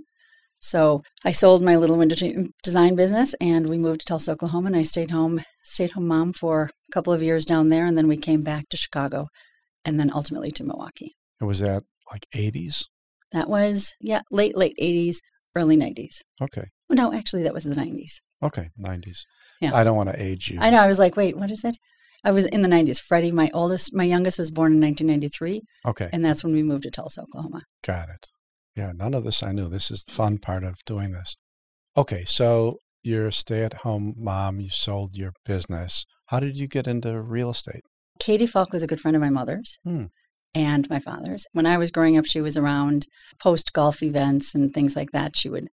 So 0.61 1.03
I 1.25 1.31
sold 1.31 1.63
my 1.63 1.77
little 1.77 1.97
window 1.97 2.15
design 2.63 2.95
business 2.95 3.33
and 3.39 3.69
we 3.69 3.77
moved 3.77 4.01
to 4.01 4.05
Tulsa, 4.05 4.33
Oklahoma. 4.33 4.67
And 4.67 4.75
I 4.75 4.83
stayed 4.83 5.11
home, 5.11 5.43
stayed 5.63 5.91
home 5.91 6.07
mom 6.07 6.33
for 6.33 6.63
a 6.63 6.91
couple 6.93 7.13
of 7.13 7.23
years 7.23 7.45
down 7.45 7.69
there. 7.69 7.85
And 7.85 7.97
then 7.97 8.07
we 8.07 8.17
came 8.17 8.43
back 8.43 8.69
to 8.69 8.77
Chicago 8.77 9.27
and 9.83 9.99
then 9.99 10.11
ultimately 10.13 10.51
to 10.51 10.63
Milwaukee. 10.63 11.15
And 11.39 11.47
was 11.47 11.59
that 11.59 11.83
like 12.11 12.27
80s? 12.35 12.85
That 13.31 13.49
was, 13.49 13.93
yeah, 14.01 14.21
late, 14.31 14.57
late 14.57 14.75
80s, 14.81 15.17
early 15.55 15.77
90s. 15.77 16.21
Okay. 16.41 16.65
Oh, 16.89 16.95
no, 16.95 17.13
actually, 17.13 17.43
that 17.43 17.53
was 17.53 17.63
the 17.63 17.75
90s. 17.75 18.19
Okay, 18.41 18.69
90s. 18.81 19.19
Yeah. 19.61 19.71
I 19.73 19.83
don't 19.83 19.97
want 19.97 20.09
to 20.09 20.21
age 20.21 20.49
you. 20.49 20.57
I 20.59 20.69
know. 20.69 20.79
I 20.79 20.87
was 20.87 20.99
like, 20.99 21.15
wait, 21.15 21.37
what 21.37 21.51
is 21.51 21.63
it? 21.63 21.77
I 22.23 22.31
was 22.31 22.45
in 22.45 22.61
the 22.61 22.69
90s. 22.69 22.99
Freddie, 22.99 23.31
my 23.31 23.49
oldest, 23.53 23.93
my 23.93 24.03
youngest 24.03 24.39
was 24.39 24.51
born 24.51 24.73
in 24.73 24.81
1993. 24.81 25.61
Okay. 25.85 26.09
And 26.11 26.23
that's 26.23 26.43
when 26.43 26.53
we 26.53 26.63
moved 26.63 26.83
to 26.83 26.91
Tulsa, 26.91 27.21
Oklahoma. 27.21 27.63
Got 27.83 28.09
it. 28.09 28.27
Yeah, 28.75 28.91
none 28.95 29.13
of 29.13 29.23
this 29.23 29.43
I 29.43 29.51
knew. 29.51 29.69
This 29.69 29.91
is 29.91 30.03
the 30.03 30.13
fun 30.13 30.37
part 30.37 30.63
of 30.63 30.75
doing 30.85 31.11
this. 31.11 31.35
Okay, 31.97 32.23
so 32.25 32.77
you're 33.03 33.27
a 33.27 33.31
stay 33.31 33.63
at 33.63 33.81
home 33.81 34.13
mom. 34.17 34.59
You 34.59 34.69
sold 34.69 35.15
your 35.15 35.33
business. 35.45 36.05
How 36.27 36.39
did 36.39 36.57
you 36.57 36.67
get 36.67 36.87
into 36.87 37.21
real 37.21 37.49
estate? 37.49 37.83
Katie 38.19 38.45
Falk 38.45 38.71
was 38.71 38.83
a 38.83 38.87
good 38.87 39.01
friend 39.01 39.15
of 39.15 39.21
my 39.21 39.29
mother's. 39.29 39.77
Hmm. 39.83 40.05
And 40.55 40.89
my 40.89 40.99
father's. 40.99 41.45
When 41.53 41.65
I 41.65 41.77
was 41.77 41.91
growing 41.91 42.17
up, 42.17 42.25
she 42.25 42.41
was 42.41 42.57
around 42.57 43.05
post 43.41 43.71
golf 43.71 44.01
events 44.01 44.55
and 44.55 44.73
things 44.73 44.95
like 44.95 45.11
that. 45.11 45.35
She 45.35 45.49
would 45.49 45.67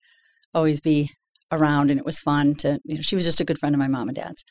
always 0.52 0.80
be 0.80 1.10
around 1.52 1.90
and 1.90 1.98
it 1.98 2.06
was 2.06 2.18
fun 2.18 2.54
to 2.54 2.78
you 2.84 2.96
know 2.96 3.00
she 3.00 3.16
was 3.16 3.24
just 3.24 3.40
a 3.40 3.44
good 3.44 3.58
friend 3.58 3.74
of 3.74 3.78
my 3.78 3.88
mom 3.88 4.08
and 4.08 4.16
dad's. 4.16 4.44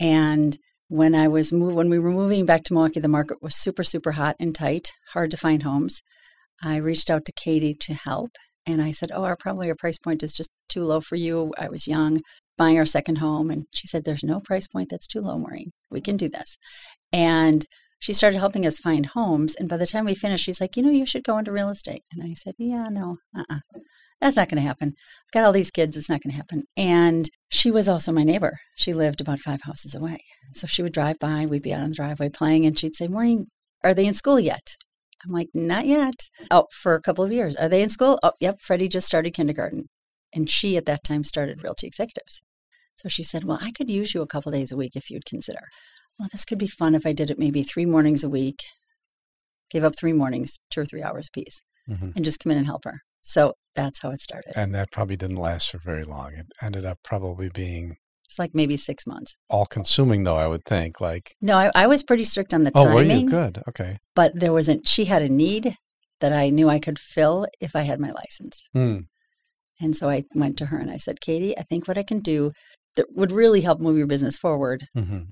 And 0.00 0.58
when 0.88 1.14
i 1.14 1.26
was 1.28 1.52
move 1.52 1.74
when 1.74 1.88
we 1.88 1.98
were 1.98 2.10
moving 2.10 2.44
back 2.44 2.64
to 2.64 2.74
milwaukee 2.74 3.00
the 3.00 3.08
market 3.08 3.42
was 3.42 3.56
super 3.56 3.82
super 3.82 4.12
hot 4.12 4.36
and 4.38 4.54
tight 4.54 4.92
hard 5.12 5.30
to 5.30 5.36
find 5.36 5.62
homes. 5.62 6.02
I 6.62 6.76
reached 6.76 7.10
out 7.10 7.24
to 7.26 7.32
katie 7.32 7.74
to 7.80 7.94
help 7.94 8.32
and 8.66 8.82
i 8.82 8.90
said 8.90 9.10
oh 9.14 9.24
our 9.24 9.36
probably 9.36 9.68
our 9.68 9.74
price 9.74 9.98
point 9.98 10.22
is 10.22 10.34
just 10.34 10.50
too 10.68 10.82
low 10.82 11.00
for 11.00 11.16
you. 11.16 11.52
I 11.58 11.68
was 11.68 11.86
young 11.86 12.22
buying 12.56 12.78
our 12.78 12.86
second 12.86 13.16
home 13.16 13.50
and 13.50 13.66
she 13.72 13.86
said 13.86 14.04
there's 14.04 14.24
no 14.24 14.40
price 14.40 14.66
point 14.66 14.88
that's 14.90 15.06
too 15.06 15.20
low 15.20 15.38
maureen. 15.38 15.72
We 15.90 16.00
can 16.00 16.16
do 16.16 16.28
this. 16.28 16.58
And 17.12 17.66
she 18.02 18.12
started 18.12 18.38
helping 18.38 18.66
us 18.66 18.80
find 18.80 19.06
homes. 19.06 19.54
And 19.54 19.68
by 19.68 19.76
the 19.76 19.86
time 19.86 20.06
we 20.06 20.16
finished, 20.16 20.42
she's 20.42 20.60
like, 20.60 20.76
you 20.76 20.82
know, 20.82 20.90
you 20.90 21.06
should 21.06 21.22
go 21.22 21.38
into 21.38 21.52
real 21.52 21.68
estate. 21.68 22.02
And 22.10 22.20
I 22.20 22.34
said, 22.34 22.54
yeah, 22.58 22.88
no, 22.90 23.18
uh-uh. 23.38 23.60
That's 24.20 24.34
not 24.34 24.48
going 24.48 24.60
to 24.60 24.66
happen. 24.66 24.94
I've 24.96 25.32
got 25.32 25.44
all 25.44 25.52
these 25.52 25.70
kids. 25.70 25.96
It's 25.96 26.08
not 26.08 26.20
going 26.20 26.32
to 26.32 26.36
happen. 26.36 26.64
And 26.76 27.30
she 27.48 27.70
was 27.70 27.88
also 27.88 28.10
my 28.10 28.24
neighbor. 28.24 28.58
She 28.74 28.92
lived 28.92 29.20
about 29.20 29.38
five 29.38 29.60
houses 29.62 29.94
away. 29.94 30.18
So 30.52 30.66
she 30.66 30.82
would 30.82 30.92
drive 30.92 31.20
by. 31.20 31.46
We'd 31.46 31.62
be 31.62 31.72
out 31.72 31.84
on 31.84 31.90
the 31.90 31.94
driveway 31.94 32.28
playing. 32.28 32.66
And 32.66 32.76
she'd 32.76 32.96
say, 32.96 33.06
Maureen, 33.06 33.46
are 33.84 33.94
they 33.94 34.06
in 34.06 34.14
school 34.14 34.40
yet? 34.40 34.74
I'm 35.24 35.30
like, 35.30 35.50
not 35.54 35.86
yet. 35.86 36.24
Oh, 36.50 36.66
for 36.72 36.96
a 36.96 37.00
couple 37.00 37.22
of 37.22 37.30
years. 37.30 37.54
Are 37.54 37.68
they 37.68 37.84
in 37.84 37.88
school? 37.88 38.18
Oh, 38.24 38.32
yep. 38.40 38.60
Freddie 38.60 38.88
just 38.88 39.06
started 39.06 39.30
kindergarten. 39.30 39.84
And 40.34 40.50
she 40.50 40.76
at 40.76 40.86
that 40.86 41.04
time 41.04 41.22
started 41.22 41.62
Realty 41.62 41.86
Executives. 41.86 42.42
So 42.96 43.08
she 43.08 43.22
said, 43.22 43.44
Well, 43.44 43.60
I 43.62 43.70
could 43.70 43.88
use 43.88 44.12
you 44.12 44.22
a 44.22 44.26
couple 44.26 44.50
days 44.50 44.72
a 44.72 44.76
week 44.76 44.96
if 44.96 45.08
you'd 45.08 45.24
consider 45.24 45.60
well, 46.22 46.28
this 46.30 46.44
could 46.44 46.58
be 46.58 46.68
fun 46.68 46.94
if 46.94 47.04
I 47.04 47.12
did 47.12 47.30
it 47.30 47.38
maybe 47.38 47.64
three 47.64 47.84
mornings 47.84 48.22
a 48.22 48.30
week, 48.30 48.60
give 49.72 49.82
up 49.82 49.94
three 49.98 50.12
mornings, 50.12 50.60
two 50.70 50.82
or 50.82 50.84
three 50.84 51.02
hours 51.02 51.26
a 51.26 51.32
piece, 51.32 51.60
mm-hmm. 51.90 52.10
and 52.14 52.24
just 52.24 52.38
come 52.38 52.52
in 52.52 52.58
and 52.58 52.66
help 52.66 52.84
her. 52.84 53.00
So 53.22 53.54
that's 53.74 54.02
how 54.02 54.10
it 54.10 54.20
started. 54.20 54.52
And 54.54 54.72
that 54.72 54.92
probably 54.92 55.16
didn't 55.16 55.36
last 55.36 55.72
for 55.72 55.78
very 55.78 56.04
long. 56.04 56.34
It 56.34 56.46
ended 56.62 56.86
up 56.86 56.98
probably 57.02 57.48
being 57.48 57.96
it's 58.24 58.38
like 58.38 58.54
maybe 58.54 58.76
six 58.76 59.04
months. 59.04 59.36
All 59.50 59.66
consuming, 59.66 60.22
though, 60.22 60.36
I 60.36 60.46
would 60.46 60.64
think. 60.64 61.00
Like 61.00 61.34
no, 61.40 61.56
I, 61.56 61.72
I 61.74 61.88
was 61.88 62.04
pretty 62.04 62.22
strict 62.22 62.54
on 62.54 62.62
the 62.62 62.70
oh, 62.76 62.84
timing. 62.84 63.08
were 63.08 63.14
you 63.14 63.28
good? 63.28 63.60
Okay, 63.68 63.98
but 64.14 64.38
there 64.38 64.52
wasn't. 64.52 64.86
She 64.86 65.06
had 65.06 65.22
a 65.22 65.28
need 65.28 65.76
that 66.20 66.32
I 66.32 66.50
knew 66.50 66.68
I 66.68 66.78
could 66.78 67.00
fill 67.00 67.48
if 67.60 67.74
I 67.74 67.82
had 67.82 67.98
my 67.98 68.12
license. 68.12 68.68
Hmm. 68.72 68.98
And 69.80 69.96
so 69.96 70.08
I 70.08 70.22
went 70.36 70.56
to 70.58 70.66
her 70.66 70.78
and 70.78 70.88
I 70.88 70.98
said, 70.98 71.20
Katie, 71.20 71.58
I 71.58 71.62
think 71.62 71.88
what 71.88 71.98
I 71.98 72.04
can 72.04 72.20
do 72.20 72.52
that 72.94 73.06
would 73.10 73.32
really 73.32 73.62
help 73.62 73.80
move 73.80 73.98
your 73.98 74.06
business 74.06 74.36
forward 74.36 74.86
mm-hmm. 74.96 75.22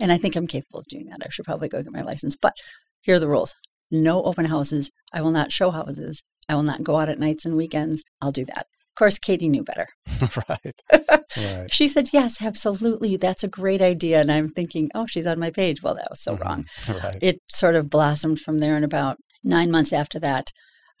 And 0.00 0.12
I 0.12 0.18
think 0.18 0.36
I'm 0.36 0.46
capable 0.46 0.80
of 0.80 0.86
doing 0.86 1.06
that. 1.06 1.20
I 1.24 1.28
should 1.30 1.44
probably 1.44 1.68
go 1.68 1.82
get 1.82 1.92
my 1.92 2.02
license. 2.02 2.36
But 2.36 2.54
here 3.00 3.16
are 3.16 3.20
the 3.20 3.28
rules 3.28 3.54
no 3.90 4.22
open 4.24 4.46
houses. 4.46 4.90
I 5.12 5.22
will 5.22 5.30
not 5.30 5.52
show 5.52 5.70
houses. 5.70 6.22
I 6.48 6.54
will 6.54 6.62
not 6.62 6.82
go 6.82 6.96
out 6.96 7.08
at 7.08 7.18
nights 7.18 7.44
and 7.44 7.56
weekends. 7.56 8.02
I'll 8.20 8.32
do 8.32 8.44
that. 8.46 8.66
Of 8.96 8.98
course, 8.98 9.18
Katie 9.18 9.48
knew 9.48 9.62
better. 9.62 9.88
right. 10.48 10.82
right. 11.36 11.72
She 11.72 11.86
said, 11.86 12.12
Yes, 12.12 12.40
absolutely. 12.40 13.16
That's 13.16 13.44
a 13.44 13.48
great 13.48 13.82
idea. 13.82 14.20
And 14.20 14.32
I'm 14.32 14.48
thinking, 14.48 14.90
Oh, 14.94 15.06
she's 15.06 15.26
on 15.26 15.38
my 15.38 15.50
page. 15.50 15.82
Well, 15.82 15.94
that 15.94 16.08
was 16.10 16.22
so 16.22 16.34
mm-hmm. 16.34 16.42
wrong. 16.42 16.64
Right. 16.88 17.18
It 17.20 17.40
sort 17.48 17.74
of 17.74 17.90
blossomed 17.90 18.40
from 18.40 18.58
there. 18.58 18.74
And 18.74 18.84
about 18.84 19.18
nine 19.44 19.70
months 19.70 19.92
after 19.92 20.18
that, 20.20 20.50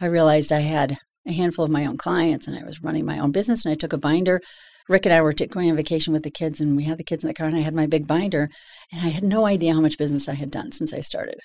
I 0.00 0.06
realized 0.06 0.52
I 0.52 0.60
had 0.60 0.98
a 1.26 1.32
handful 1.32 1.64
of 1.64 1.70
my 1.70 1.86
own 1.86 1.96
clients 1.96 2.46
and 2.46 2.56
I 2.56 2.64
was 2.64 2.82
running 2.82 3.06
my 3.06 3.18
own 3.18 3.32
business. 3.32 3.64
And 3.64 3.72
I 3.72 3.76
took 3.76 3.92
a 3.92 3.98
binder 3.98 4.40
Rick 4.88 5.06
and 5.06 5.12
I 5.12 5.20
were 5.20 5.32
going 5.32 5.70
on 5.70 5.76
vacation 5.76 6.12
with 6.12 6.22
the 6.22 6.30
kids, 6.30 6.60
and 6.60 6.76
we 6.76 6.84
had 6.84 6.98
the 6.98 7.04
kids 7.04 7.24
in 7.24 7.28
the 7.28 7.34
car, 7.34 7.46
and 7.46 7.56
I 7.56 7.60
had 7.60 7.74
my 7.74 7.86
big 7.86 8.06
binder, 8.06 8.48
and 8.92 9.00
I 9.02 9.08
had 9.08 9.24
no 9.24 9.46
idea 9.46 9.74
how 9.74 9.80
much 9.80 9.98
business 9.98 10.28
I 10.28 10.34
had 10.34 10.50
done 10.50 10.72
since 10.72 10.92
I 10.92 11.00
started. 11.00 11.40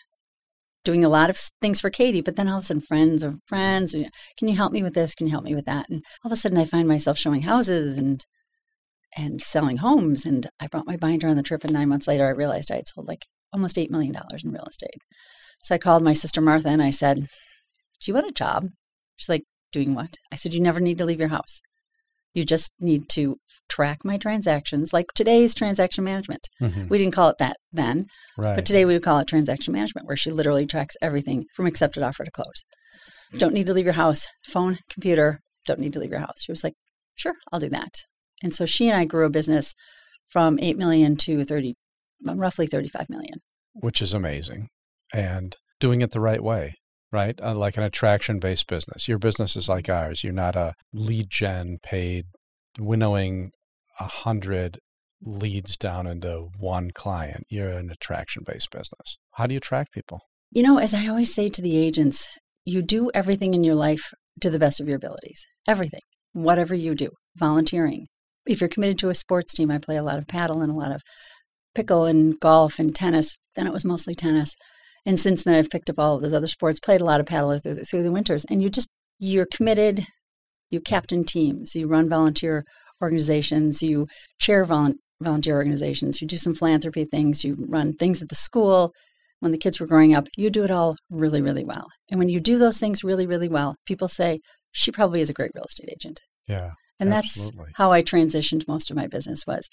Doing 0.83 1.03
a 1.03 1.10
lot 1.10 1.29
of 1.29 1.38
things 1.62 1.79
for 1.81 1.89
Katie, 1.89 2.21
but 2.21 2.36
then 2.36 2.48
all 2.48 2.57
of 2.57 2.63
a 2.63 2.67
sudden, 2.67 2.81
friends 2.81 3.24
or 3.24 3.36
friends, 3.48 3.95
can 4.38 4.48
you 4.48 4.55
help 4.55 4.71
me 4.71 4.83
with 4.83 4.93
this? 4.93 5.15
Can 5.15 5.27
you 5.27 5.31
help 5.31 5.43
me 5.43 5.55
with 5.55 5.65
that? 5.65 5.89
And 5.89 6.03
all 6.24 6.31
of 6.31 6.33
a 6.33 6.39
sudden, 6.39 6.57
I 6.57 6.65
find 6.65 6.88
myself 6.88 7.17
showing 7.17 7.43
houses 7.43 7.98
and 7.98 8.25
and 9.17 9.41
selling 9.41 9.77
homes. 9.77 10.25
And 10.25 10.50
I 10.60 10.67
brought 10.67 10.88
my 10.88 10.98
binder 10.98 11.27
on 11.27 11.36
the 11.36 11.43
trip, 11.43 11.63
and 11.63 11.74
nine 11.74 11.89
months 11.89 12.07
later, 12.07 12.25
I 12.25 12.29
realized 12.29 12.71
I 12.71 12.77
had 12.77 12.88
sold 12.88 13.07
like 13.07 13.25
almost 13.53 13.75
$8 13.75 13.89
million 13.89 14.15
in 14.15 14.51
real 14.51 14.63
estate. 14.63 15.01
So 15.62 15.75
I 15.75 15.77
called 15.77 16.03
my 16.03 16.13
sister 16.13 16.41
Martha 16.41 16.69
and 16.69 16.81
I 16.81 16.89
said, 16.89 17.17
Do 17.17 18.05
you 18.05 18.13
want 18.13 18.29
a 18.29 18.33
job? 18.33 18.69
She's 19.17 19.29
like, 19.29 19.43
Doing 19.71 19.93
what? 19.93 20.15
I 20.31 20.36
said, 20.36 20.53
You 20.53 20.62
never 20.62 20.79
need 20.79 20.98
to 20.98 21.05
leave 21.05 21.19
your 21.19 21.29
house. 21.29 21.62
You 22.33 22.45
just 22.45 22.73
need 22.79 23.09
to 23.09 23.35
track 23.69 24.00
my 24.03 24.17
transactions, 24.17 24.93
like 24.93 25.07
today's 25.15 25.53
transaction 25.53 26.03
management. 26.03 26.47
Mm-hmm. 26.61 26.83
We 26.88 26.97
didn't 26.97 27.13
call 27.13 27.29
it 27.29 27.38
that 27.39 27.57
then, 27.73 28.05
right. 28.38 28.55
but 28.55 28.65
today 28.65 28.85
we 28.85 28.93
would 28.93 29.03
call 29.03 29.19
it 29.19 29.27
transaction 29.27 29.73
management, 29.73 30.07
where 30.07 30.17
she 30.17 30.31
literally 30.31 30.65
tracks 30.65 30.95
everything 31.01 31.45
from 31.53 31.67
accepted 31.67 32.03
offer 32.03 32.23
to 32.23 32.31
close. 32.31 32.63
Don't 33.33 33.53
need 33.53 33.67
to 33.67 33.73
leave 33.73 33.85
your 33.85 33.93
house. 33.93 34.27
Phone, 34.47 34.79
computer, 34.89 35.39
don't 35.65 35.79
need 35.79 35.93
to 35.93 36.00
leave 36.00 36.11
your 36.11 36.19
house. 36.19 36.41
She 36.41 36.51
was 36.51 36.63
like, 36.63 36.73
Sure, 37.15 37.33
I'll 37.51 37.59
do 37.59 37.69
that. 37.69 37.93
And 38.43 38.53
so 38.53 38.65
she 38.65 38.88
and 38.88 38.97
I 38.97 39.05
grew 39.05 39.25
a 39.25 39.29
business 39.29 39.73
from 40.27 40.57
8 40.59 40.77
million 40.77 41.15
to 41.17 41.43
30, 41.43 41.75
roughly 42.25 42.65
35 42.65 43.09
million. 43.09 43.39
Which 43.73 44.01
is 44.01 44.13
amazing. 44.13 44.69
And 45.13 45.55
doing 45.79 46.01
it 46.01 46.11
the 46.11 46.21
right 46.21 46.41
way, 46.41 46.75
right? 47.12 47.39
Uh, 47.41 47.56
like 47.56 47.77
an 47.77 47.84
attraction 47.84 48.39
based 48.39 48.68
business. 48.68 49.08
Your 49.08 49.20
business 49.20 49.56
is 49.56 49.70
like 49.70 49.89
ours. 49.89 50.24
You're 50.24 50.34
not 50.34 50.56
a 50.56 50.74
lead 50.94 51.30
gen 51.30 51.80
paid, 51.84 52.25
winnowing 52.80 53.51
a 54.00 54.06
hundred 54.06 54.80
leads 55.24 55.77
down 55.77 56.08
into 56.08 56.50
one 56.58 56.91
client. 56.91 57.46
You're 57.50 57.70
an 57.70 57.89
attraction 57.89 58.44
based 58.46 58.72
business. 58.72 59.18
How 59.34 59.48
do 59.48 59.53
you 59.53 59.58
attract 59.58 59.94
people? 59.94 60.22
You 60.51 60.63
know, 60.63 60.80
as 60.80 60.94
I 60.94 61.08
always 61.08 61.34
say 61.34 61.50
to 61.50 61.62
the 61.62 61.77
agents, 61.77 62.38
you 62.65 62.82
do 62.82 63.12
everything 63.13 63.53
in 63.53 63.63
your 63.63 63.75
life 63.75 64.12
to 64.41 64.50
the 64.50 64.60
best 64.60 64.80
of 64.80 64.88
your 64.88 64.98
abilities. 64.98 65.46
Everything, 65.68 66.01
whatever 66.34 66.75
you 66.75 66.96
do, 66.96 67.10
volunteering. 67.36 68.08
If 68.46 68.60
you're 68.60 68.70
committed 68.70 68.98
to 69.00 69.10
a 69.10 69.15
sports 69.15 69.53
team, 69.53 69.70
I 69.70 69.77
play 69.77 69.98
a 69.98 70.03
lot 70.03 70.18
of 70.18 70.27
paddle 70.27 70.62
and 70.62 70.72
a 70.72 70.75
lot 70.75 70.91
of 70.91 71.01
pickle 71.75 72.06
and 72.06 72.39
golf 72.39 72.80
and 72.80 72.94
tennis. 72.94 73.38
Then 73.56 73.68
it 73.68 73.74
was 73.74 73.86
mostly 73.86 74.15
tennis. 74.15 74.56
And 75.05 75.20
since 75.20 75.43
then, 75.43 75.55
I've 75.55 75.70
picked 75.70 75.89
up 75.89 76.00
all 76.00 76.15
of 76.15 76.22
those 76.22 76.34
other 76.34 76.48
sports, 76.48 76.79
played 76.79 77.01
a 77.01 77.05
lot 77.05 77.20
of 77.20 77.25
paddle 77.25 77.58
through 77.58 77.75
the, 77.75 77.86
through 77.86 78.03
the 78.03 78.12
winters. 78.12 78.46
And 78.50 78.62
you 78.62 78.70
just, 78.70 78.89
you're 79.20 79.48
committed, 79.51 80.05
you 80.70 80.79
captain 80.79 81.24
teams, 81.24 81.75
you 81.75 81.88
run 81.88 82.08
volunteer 82.08 82.63
organizations, 83.01 83.81
you 83.81 84.08
chair 84.39 84.63
volunteer 84.63 85.55
organizations, 85.55 86.22
you 86.22 86.27
do 86.27 86.38
some 86.38 86.53
philanthropy 86.53 87.05
things, 87.05 87.43
you 87.43 87.58
run 87.67 87.93
things 87.93 88.22
at 88.22 88.29
the 88.29 88.36
school. 88.36 88.93
When 89.39 89.51
the 89.51 89.58
kids 89.58 89.79
were 89.79 89.88
growing 89.88 90.13
up, 90.13 90.27
you 90.38 90.51
do 90.51 90.63
it 90.63 90.70
all 90.70 90.96
really, 91.10 91.41
really 91.41 91.63
well. 91.63 91.88
And 92.12 92.20
when 92.20 92.29
you 92.29 92.39
do 92.39 92.60
those 92.60 92.79
things 92.79 93.03
really, 93.03 93.25
really 93.25 93.50
well, 93.50 93.75
people 93.88 94.08
say, 94.08 94.39
she 94.72 94.91
probably 94.91 95.20
is 95.20 95.31
a 95.31 95.34
great 95.34 95.51
real 95.55 95.65
estate 95.65 95.89
agent. 95.91 96.20
Yeah. 96.48 96.72
And 97.00 97.12
absolutely. 97.12 97.65
that's 97.65 97.77
how 97.77 97.91
I 97.91 98.03
transitioned 98.03 98.67
most 98.67 98.91
of 98.91 98.98
my 98.98 99.08
business 99.08 99.48
was 99.48 99.67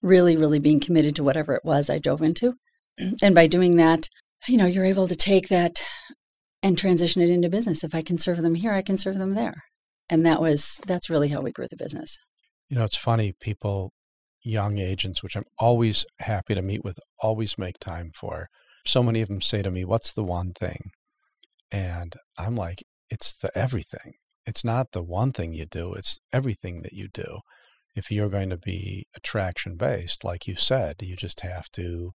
really, 0.00 0.36
really 0.36 0.58
being 0.58 0.80
committed 0.80 1.14
to 1.16 1.22
whatever 1.22 1.54
it 1.54 1.62
was 1.62 1.90
I 1.90 1.98
dove 1.98 2.22
into. 2.22 2.54
And 3.22 3.34
by 3.34 3.46
doing 3.46 3.76
that, 3.76 4.08
you 4.48 4.56
know, 4.56 4.66
you're 4.66 4.84
able 4.84 5.06
to 5.06 5.16
take 5.16 5.48
that 5.48 5.82
and 6.62 6.78
transition 6.78 7.22
it 7.22 7.30
into 7.30 7.48
business. 7.48 7.84
If 7.84 7.94
I 7.94 8.02
can 8.02 8.18
serve 8.18 8.42
them 8.42 8.54
here, 8.54 8.72
I 8.72 8.82
can 8.82 8.96
serve 8.96 9.18
them 9.18 9.34
there. 9.34 9.64
And 10.08 10.24
that 10.26 10.40
was 10.40 10.80
that's 10.86 11.10
really 11.10 11.28
how 11.28 11.40
we 11.40 11.52
grew 11.52 11.66
the 11.70 11.76
business. 11.76 12.18
You 12.68 12.76
know, 12.76 12.84
it's 12.84 12.96
funny, 12.96 13.34
people, 13.40 13.92
young 14.42 14.78
agents, 14.78 15.22
which 15.22 15.36
I'm 15.36 15.44
always 15.58 16.04
happy 16.20 16.54
to 16.54 16.62
meet 16.62 16.84
with, 16.84 16.98
always 17.18 17.58
make 17.58 17.78
time 17.78 18.10
for. 18.14 18.48
So 18.84 19.02
many 19.02 19.20
of 19.20 19.28
them 19.28 19.40
say 19.40 19.62
to 19.62 19.70
me, 19.70 19.84
What's 19.84 20.12
the 20.12 20.24
one 20.24 20.52
thing? 20.52 20.90
And 21.70 22.14
I'm 22.36 22.54
like, 22.54 22.82
It's 23.10 23.32
the 23.32 23.56
everything. 23.56 24.14
It's 24.44 24.64
not 24.64 24.92
the 24.92 25.02
one 25.02 25.32
thing 25.32 25.52
you 25.52 25.66
do, 25.66 25.94
it's 25.94 26.18
everything 26.32 26.82
that 26.82 26.92
you 26.92 27.08
do. 27.12 27.40
If 27.94 28.10
you're 28.10 28.30
going 28.30 28.50
to 28.50 28.56
be 28.56 29.06
attraction 29.14 29.76
based, 29.76 30.24
like 30.24 30.48
you 30.48 30.56
said, 30.56 30.96
you 31.00 31.14
just 31.14 31.40
have 31.40 31.68
to 31.72 32.12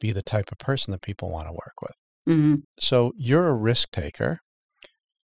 be 0.00 0.12
the 0.12 0.22
type 0.22 0.50
of 0.50 0.58
person 0.58 0.92
that 0.92 1.02
people 1.02 1.30
want 1.30 1.48
to 1.48 1.52
work 1.52 1.74
with. 1.80 1.94
Mm-hmm. 2.28 2.54
So 2.78 3.12
you're 3.16 3.48
a 3.48 3.54
risk 3.54 3.90
taker, 3.92 4.40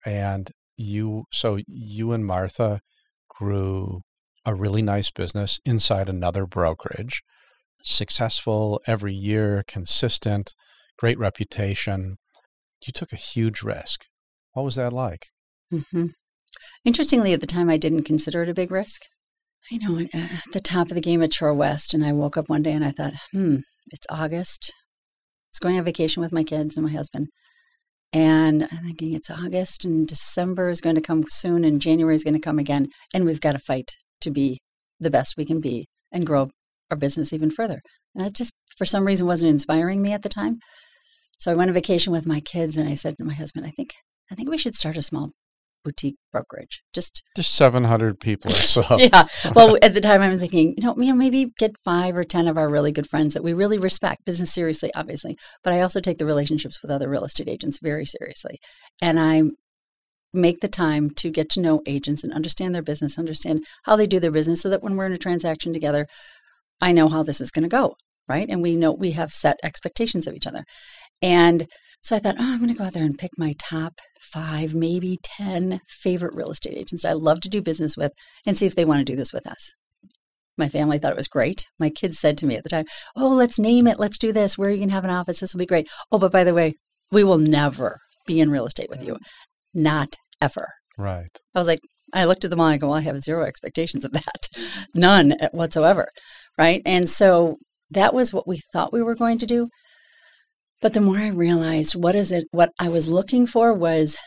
and 0.05 0.51
you 0.75 1.25
so 1.31 1.59
you 1.67 2.11
and 2.11 2.25
Martha 2.25 2.81
grew 3.29 4.01
a 4.45 4.53
really 4.53 4.81
nice 4.81 5.09
business 5.09 5.59
inside 5.65 6.09
another 6.09 6.45
brokerage, 6.45 7.21
successful 7.83 8.81
every 8.85 9.13
year, 9.13 9.63
consistent, 9.67 10.53
great 10.97 11.17
reputation. 11.17 12.17
You 12.85 12.91
took 12.93 13.13
a 13.13 13.17
huge 13.17 13.61
risk. 13.61 14.05
What 14.51 14.63
was 14.63 14.75
that 14.75 14.93
like? 14.93 15.27
Mm-hmm. 15.71 16.07
Interestingly, 16.85 17.33
at 17.33 17.41
the 17.41 17.47
time, 17.47 17.69
I 17.69 17.77
didn't 17.77 18.03
consider 18.03 18.43
it 18.43 18.49
a 18.49 18.53
big 18.53 18.69
risk. 18.69 19.03
I 19.71 19.77
know, 19.77 19.99
uh, 19.99 20.07
at 20.13 20.51
the 20.51 20.59
top 20.59 20.89
of 20.89 20.95
the 20.95 21.01
game 21.01 21.21
at 21.21 21.31
Shorewest, 21.31 21.93
and 21.93 22.05
I 22.05 22.11
woke 22.11 22.35
up 22.35 22.49
one 22.49 22.63
day 22.63 22.73
and 22.73 22.83
I 22.83 22.91
thought, 22.91 23.13
hmm, 23.31 23.57
it's 23.91 24.05
August. 24.09 24.73
I 24.75 25.49
was 25.53 25.59
going 25.59 25.77
on 25.77 25.83
vacation 25.85 26.21
with 26.21 26.33
my 26.33 26.43
kids 26.43 26.75
and 26.75 26.85
my 26.85 26.91
husband. 26.91 27.27
And 28.11 28.63
I'm 28.63 28.83
thinking 28.83 29.13
it's 29.13 29.31
August 29.31 29.85
and 29.85 30.07
December 30.07 30.69
is 30.69 30.81
going 30.81 30.95
to 30.95 31.01
come 31.01 31.23
soon 31.27 31.63
and 31.63 31.81
January 31.81 32.15
is 32.15 32.23
going 32.23 32.35
to 32.35 32.39
come 32.39 32.59
again. 32.59 32.87
And 33.13 33.25
we've 33.25 33.41
got 33.41 33.53
to 33.53 33.59
fight 33.59 33.91
to 34.21 34.31
be 34.31 34.59
the 34.99 35.09
best 35.09 35.35
we 35.37 35.45
can 35.45 35.61
be 35.61 35.87
and 36.11 36.25
grow 36.25 36.49
our 36.91 36.97
business 36.97 37.33
even 37.33 37.49
further. 37.49 37.81
And 38.13 38.25
that 38.25 38.33
just, 38.33 38.53
for 38.77 38.85
some 38.85 39.05
reason, 39.05 39.25
wasn't 39.25 39.49
inspiring 39.49 40.01
me 40.01 40.11
at 40.11 40.21
the 40.21 40.29
time. 40.29 40.59
So 41.39 41.51
I 41.51 41.55
went 41.55 41.69
on 41.69 41.73
vacation 41.73 42.13
with 42.13 42.27
my 42.27 42.39
kids 42.39 42.77
and 42.77 42.87
I 42.87 42.93
said 42.93 43.15
to 43.17 43.23
my 43.23 43.33
husband, 43.33 43.65
I 43.65 43.71
think, 43.71 43.91
I 44.31 44.35
think 44.35 44.49
we 44.49 44.57
should 44.57 44.75
start 44.75 44.97
a 44.97 45.01
small 45.01 45.31
boutique 45.83 46.17
brokerage. 46.31 46.81
Just 46.93 47.23
there's 47.35 47.47
seven 47.47 47.83
hundred 47.85 48.19
people 48.19 48.51
or 48.51 48.55
so. 48.55 48.83
yeah. 48.97 49.23
Well, 49.55 49.77
at 49.81 49.93
the 49.93 50.01
time, 50.01 50.21
I 50.21 50.29
was 50.29 50.39
thinking, 50.39 50.75
you 50.77 50.83
know, 50.83 50.95
you 50.97 51.07
know, 51.07 51.15
maybe 51.15 51.51
get 51.57 51.75
five 51.83 52.15
or 52.15 52.23
ten 52.23 52.47
of 52.47 52.57
our 52.57 52.69
really 52.69 52.91
good 52.91 53.07
friends 53.07 53.33
that 53.33 53.43
we 53.43 53.53
really 53.53 53.77
respect, 53.77 54.25
business 54.25 54.53
seriously, 54.53 54.91
obviously, 54.95 55.37
but 55.63 55.73
I 55.73 55.81
also 55.81 55.99
take 55.99 56.17
the 56.17 56.25
relationships 56.25 56.81
with 56.81 56.91
other 56.91 57.09
real 57.09 57.25
estate 57.25 57.49
agents 57.49 57.79
very 57.81 58.05
seriously, 58.05 58.59
and 59.01 59.19
I 59.19 59.43
make 60.33 60.59
the 60.59 60.67
time 60.67 61.11
to 61.11 61.29
get 61.29 61.49
to 61.51 61.61
know 61.61 61.81
agents 61.85 62.23
and 62.23 62.33
understand 62.33 62.73
their 62.73 62.81
business, 62.81 63.19
understand 63.19 63.63
how 63.83 63.95
they 63.95 64.07
do 64.07 64.19
their 64.19 64.31
business, 64.31 64.61
so 64.61 64.69
that 64.69 64.81
when 64.81 64.97
we're 64.97 65.05
in 65.05 65.13
a 65.13 65.17
transaction 65.17 65.73
together, 65.73 66.07
I 66.81 66.91
know 66.91 67.07
how 67.07 67.23
this 67.23 67.39
is 67.39 67.51
going 67.51 67.63
to 67.63 67.69
go, 67.69 67.95
right? 68.27 68.49
And 68.49 68.61
we 68.61 68.75
know 68.75 68.91
we 68.91 69.11
have 69.11 69.31
set 69.31 69.57
expectations 69.63 70.27
of 70.27 70.33
each 70.33 70.47
other, 70.47 70.63
and 71.23 71.67
so 72.03 72.17
I 72.17 72.19
thought, 72.19 72.35
oh, 72.37 72.53
I'm 72.53 72.59
going 72.59 72.69
to 72.69 72.77
go 72.77 72.83
out 72.83 72.91
there 72.91 73.05
and 73.05 73.17
pick 73.17 73.31
my 73.37 73.55
top 73.57 73.93
five, 74.19 74.75
maybe 74.75 75.17
10 75.23 75.79
favorite 75.87 76.35
real 76.35 76.51
estate 76.51 76.77
agents 76.77 77.03
that 77.03 77.09
I 77.09 77.13
love 77.13 77.39
to 77.41 77.49
do 77.49 77.61
business 77.61 77.95
with 77.95 78.11
and 78.45 78.57
see 78.57 78.65
if 78.65 78.75
they 78.75 78.83
want 78.83 78.99
to 78.99 79.11
do 79.11 79.15
this 79.15 79.31
with 79.31 79.47
us. 79.47 79.73
My 80.57 80.67
family 80.67 80.99
thought 80.99 81.13
it 81.13 81.17
was 81.17 81.29
great. 81.29 81.65
My 81.79 81.89
kids 81.89 82.19
said 82.19 82.37
to 82.39 82.45
me 82.45 82.55
at 82.55 82.63
the 82.63 82.69
time, 82.69 82.85
oh, 83.15 83.29
let's 83.29 83.57
name 83.57 83.87
it. 83.87 83.99
Let's 83.99 84.19
do 84.19 84.33
this. 84.33 84.57
Where 84.57 84.69
are 84.69 84.71
you 84.73 84.81
can 84.81 84.89
have 84.89 85.05
an 85.05 85.09
office. 85.09 85.39
This 85.39 85.53
will 85.53 85.59
be 85.59 85.65
great. 85.65 85.87
Oh, 86.11 86.19
but 86.19 86.31
by 86.31 86.43
the 86.43 86.53
way, 86.53 86.73
we 87.09 87.23
will 87.23 87.37
never 87.37 87.99
be 88.27 88.41
in 88.41 88.51
real 88.51 88.65
estate 88.65 88.89
with 88.89 89.01
you. 89.01 89.17
Not 89.73 90.09
ever. 90.41 90.67
Right. 90.97 91.39
I 91.55 91.59
was 91.59 91.67
like, 91.67 91.79
I 92.13 92.25
looked 92.25 92.43
at 92.43 92.51
them 92.51 92.59
all 92.59 92.67
and 92.67 92.75
I 92.75 92.77
go, 92.77 92.87
well, 92.87 92.97
I 92.97 93.01
have 93.01 93.19
zero 93.21 93.45
expectations 93.45 94.03
of 94.03 94.11
that. 94.11 94.49
None 94.93 95.35
whatsoever. 95.53 96.09
Right. 96.57 96.81
And 96.85 97.09
so 97.09 97.57
that 97.89 98.13
was 98.13 98.33
what 98.33 98.47
we 98.47 98.59
thought 98.73 98.93
we 98.93 99.01
were 99.01 99.15
going 99.15 99.37
to 99.39 99.45
do. 99.45 99.69
But 100.83 100.91
the 100.91 100.99
more 100.99 101.17
I 101.17 101.29
realized 101.29 101.95
what 101.95 102.13
is 102.13 102.29
it, 102.29 102.43
what 102.51 102.71
I 102.77 102.89
was 102.89 103.07
looking 103.07 103.47
for 103.47 103.73
was 103.73 104.17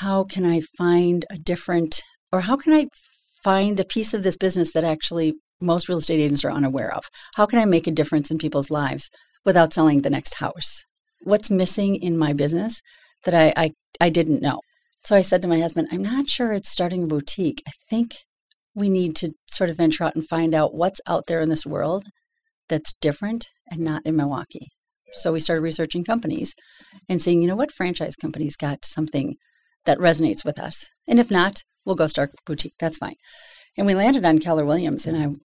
how 0.00 0.24
can 0.24 0.46
I 0.46 0.62
find 0.78 1.26
a 1.30 1.36
different, 1.36 2.00
or 2.32 2.40
how 2.40 2.56
can 2.56 2.72
I 2.72 2.86
find 3.44 3.78
a 3.78 3.84
piece 3.84 4.14
of 4.14 4.22
this 4.22 4.38
business 4.38 4.72
that 4.72 4.82
actually 4.82 5.34
most 5.60 5.90
real 5.90 5.98
estate 5.98 6.18
agents 6.18 6.42
are 6.42 6.50
unaware 6.50 6.90
of? 6.94 7.04
How 7.34 7.44
can 7.44 7.58
I 7.58 7.66
make 7.66 7.86
a 7.86 7.90
difference 7.90 8.30
in 8.30 8.38
people's 8.38 8.70
lives 8.70 9.10
without 9.44 9.74
selling 9.74 10.00
the 10.00 10.08
next 10.08 10.40
house? 10.40 10.86
What's 11.20 11.50
missing 11.50 11.96
in 11.96 12.16
my 12.16 12.32
business 12.32 12.80
that 13.26 13.34
I, 13.34 13.52
I, 13.54 13.70
I 14.00 14.08
didn't 14.08 14.40
know? 14.40 14.60
So 15.04 15.16
I 15.16 15.20
said 15.20 15.42
to 15.42 15.48
my 15.48 15.60
husband, 15.60 15.88
I'm 15.92 16.02
not 16.02 16.30
sure 16.30 16.54
it's 16.54 16.70
starting 16.70 17.02
a 17.02 17.06
boutique. 17.06 17.62
I 17.68 17.72
think 17.90 18.14
we 18.74 18.88
need 18.88 19.16
to 19.16 19.32
sort 19.48 19.68
of 19.68 19.76
venture 19.76 20.04
out 20.04 20.14
and 20.14 20.26
find 20.26 20.54
out 20.54 20.74
what's 20.74 21.02
out 21.06 21.24
there 21.28 21.40
in 21.40 21.50
this 21.50 21.66
world 21.66 22.04
that's 22.70 22.94
different 23.02 23.48
and 23.70 23.80
not 23.80 24.00
in 24.06 24.16
Milwaukee. 24.16 24.68
So 25.16 25.32
we 25.32 25.40
started 25.40 25.62
researching 25.62 26.04
companies 26.04 26.54
and 27.08 27.20
seeing, 27.20 27.42
you 27.42 27.48
know, 27.48 27.56
what 27.56 27.72
franchise 27.72 28.16
companies 28.16 28.56
got 28.56 28.84
something 28.84 29.36
that 29.84 29.98
resonates 29.98 30.44
with 30.44 30.58
us. 30.58 30.90
And 31.08 31.18
if 31.18 31.30
not, 31.30 31.62
we'll 31.84 31.96
go 31.96 32.06
start 32.06 32.32
boutique. 32.44 32.74
That's 32.78 32.98
fine. 32.98 33.16
And 33.76 33.86
we 33.86 33.94
landed 33.94 34.24
on 34.24 34.38
Keller 34.38 34.64
Williams. 34.64 35.06
And 35.06 35.16
mm-hmm. 35.16 35.32
I, 35.32 35.36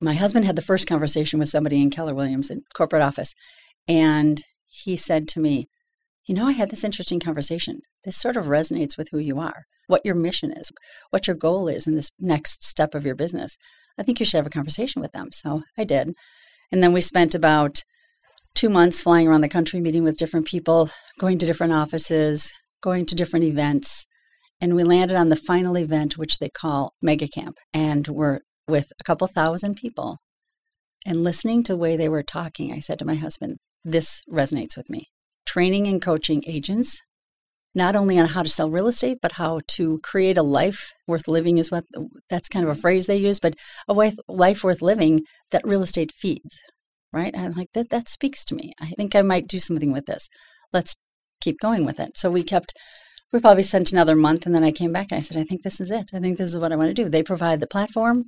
my 0.00 0.14
husband 0.14 0.44
had 0.44 0.56
the 0.56 0.62
first 0.62 0.86
conversation 0.86 1.38
with 1.38 1.48
somebody 1.48 1.82
in 1.82 1.90
Keller 1.90 2.14
Williams 2.14 2.50
in 2.50 2.62
corporate 2.74 3.02
office. 3.02 3.34
And 3.86 4.42
he 4.66 4.96
said 4.96 5.26
to 5.28 5.40
me, 5.40 5.68
you 6.26 6.34
know, 6.34 6.46
I 6.46 6.52
had 6.52 6.70
this 6.70 6.84
interesting 6.84 7.20
conversation. 7.20 7.80
This 8.04 8.16
sort 8.16 8.36
of 8.36 8.46
resonates 8.46 8.98
with 8.98 9.08
who 9.10 9.18
you 9.18 9.38
are, 9.40 9.64
what 9.86 10.02
your 10.04 10.14
mission 10.14 10.52
is, 10.52 10.70
what 11.10 11.26
your 11.26 11.36
goal 11.36 11.68
is 11.68 11.86
in 11.86 11.94
this 11.94 12.10
next 12.18 12.62
step 12.62 12.94
of 12.94 13.06
your 13.06 13.14
business. 13.14 13.56
I 13.98 14.02
think 14.02 14.20
you 14.20 14.26
should 14.26 14.36
have 14.36 14.46
a 14.46 14.50
conversation 14.50 15.00
with 15.00 15.12
them. 15.12 15.28
So 15.32 15.62
I 15.78 15.84
did. 15.84 16.12
And 16.70 16.82
then 16.82 16.92
we 16.92 17.00
spent 17.00 17.34
about 17.34 17.82
two 18.58 18.68
months 18.68 19.00
flying 19.00 19.28
around 19.28 19.42
the 19.42 19.48
country, 19.48 19.80
meeting 19.80 20.02
with 20.02 20.18
different 20.18 20.44
people, 20.44 20.90
going 21.20 21.38
to 21.38 21.46
different 21.46 21.72
offices, 21.72 22.52
going 22.82 23.06
to 23.06 23.14
different 23.14 23.44
events. 23.44 24.04
And 24.60 24.74
we 24.74 24.82
landed 24.82 25.16
on 25.16 25.28
the 25.28 25.36
final 25.36 25.78
event, 25.78 26.18
which 26.18 26.38
they 26.38 26.48
call 26.48 26.92
Mega 27.00 27.28
Camp. 27.28 27.56
And 27.72 28.08
we're 28.08 28.40
with 28.66 28.90
a 28.98 29.04
couple 29.04 29.28
thousand 29.28 29.76
people 29.76 30.18
and 31.06 31.22
listening 31.22 31.62
to 31.62 31.72
the 31.72 31.78
way 31.78 31.96
they 31.96 32.08
were 32.08 32.24
talking, 32.24 32.72
I 32.72 32.80
said 32.80 32.98
to 32.98 33.04
my 33.04 33.14
husband, 33.14 33.58
This 33.84 34.22
resonates 34.28 34.76
with 34.76 34.90
me. 34.90 35.06
Training 35.46 35.86
and 35.86 36.02
coaching 36.02 36.42
agents, 36.44 37.00
not 37.76 37.94
only 37.94 38.18
on 38.18 38.26
how 38.26 38.42
to 38.42 38.48
sell 38.48 38.72
real 38.72 38.88
estate, 38.88 39.18
but 39.22 39.32
how 39.32 39.60
to 39.76 40.00
create 40.02 40.36
a 40.36 40.42
life 40.42 40.90
worth 41.06 41.28
living 41.28 41.58
is 41.58 41.70
what 41.70 41.84
that's 42.28 42.48
kind 42.48 42.64
of 42.64 42.76
a 42.76 42.80
phrase 42.80 43.06
they 43.06 43.18
use, 43.18 43.38
but 43.38 43.54
a 43.86 43.92
life, 43.92 44.16
life 44.26 44.64
worth 44.64 44.82
living 44.82 45.22
that 45.52 45.64
real 45.64 45.82
estate 45.82 46.10
feeds, 46.10 46.60
right? 47.12 47.34
I'm 47.36 47.52
like, 47.52 47.68
that, 47.74 47.90
that 47.90 48.08
speaks 48.08 48.44
to 48.46 48.54
me. 48.54 48.72
I 48.80 48.90
think 48.90 49.14
I 49.14 49.22
might 49.22 49.48
do 49.48 49.58
something 49.58 49.92
with 49.92 50.06
this. 50.06 50.28
Let's 50.72 50.96
keep 51.40 51.58
going 51.60 51.84
with 51.84 52.00
it. 52.00 52.16
So 52.16 52.30
we 52.30 52.42
kept 52.42 52.74
we 53.32 53.40
probably 53.40 53.62
spent 53.62 53.92
another 53.92 54.16
month 54.16 54.46
and 54.46 54.54
then 54.54 54.64
I 54.64 54.72
came 54.72 54.92
back 54.92 55.08
and 55.10 55.18
I 55.18 55.20
said, 55.20 55.36
I 55.36 55.44
think 55.44 55.62
this 55.62 55.80
is 55.80 55.90
it. 55.90 56.06
I 56.14 56.18
think 56.18 56.38
this 56.38 56.48
is 56.48 56.58
what 56.58 56.72
I 56.72 56.76
want 56.76 56.88
to 56.88 56.94
do. 56.94 57.10
They 57.10 57.22
provide 57.22 57.60
the 57.60 57.66
platform 57.66 58.24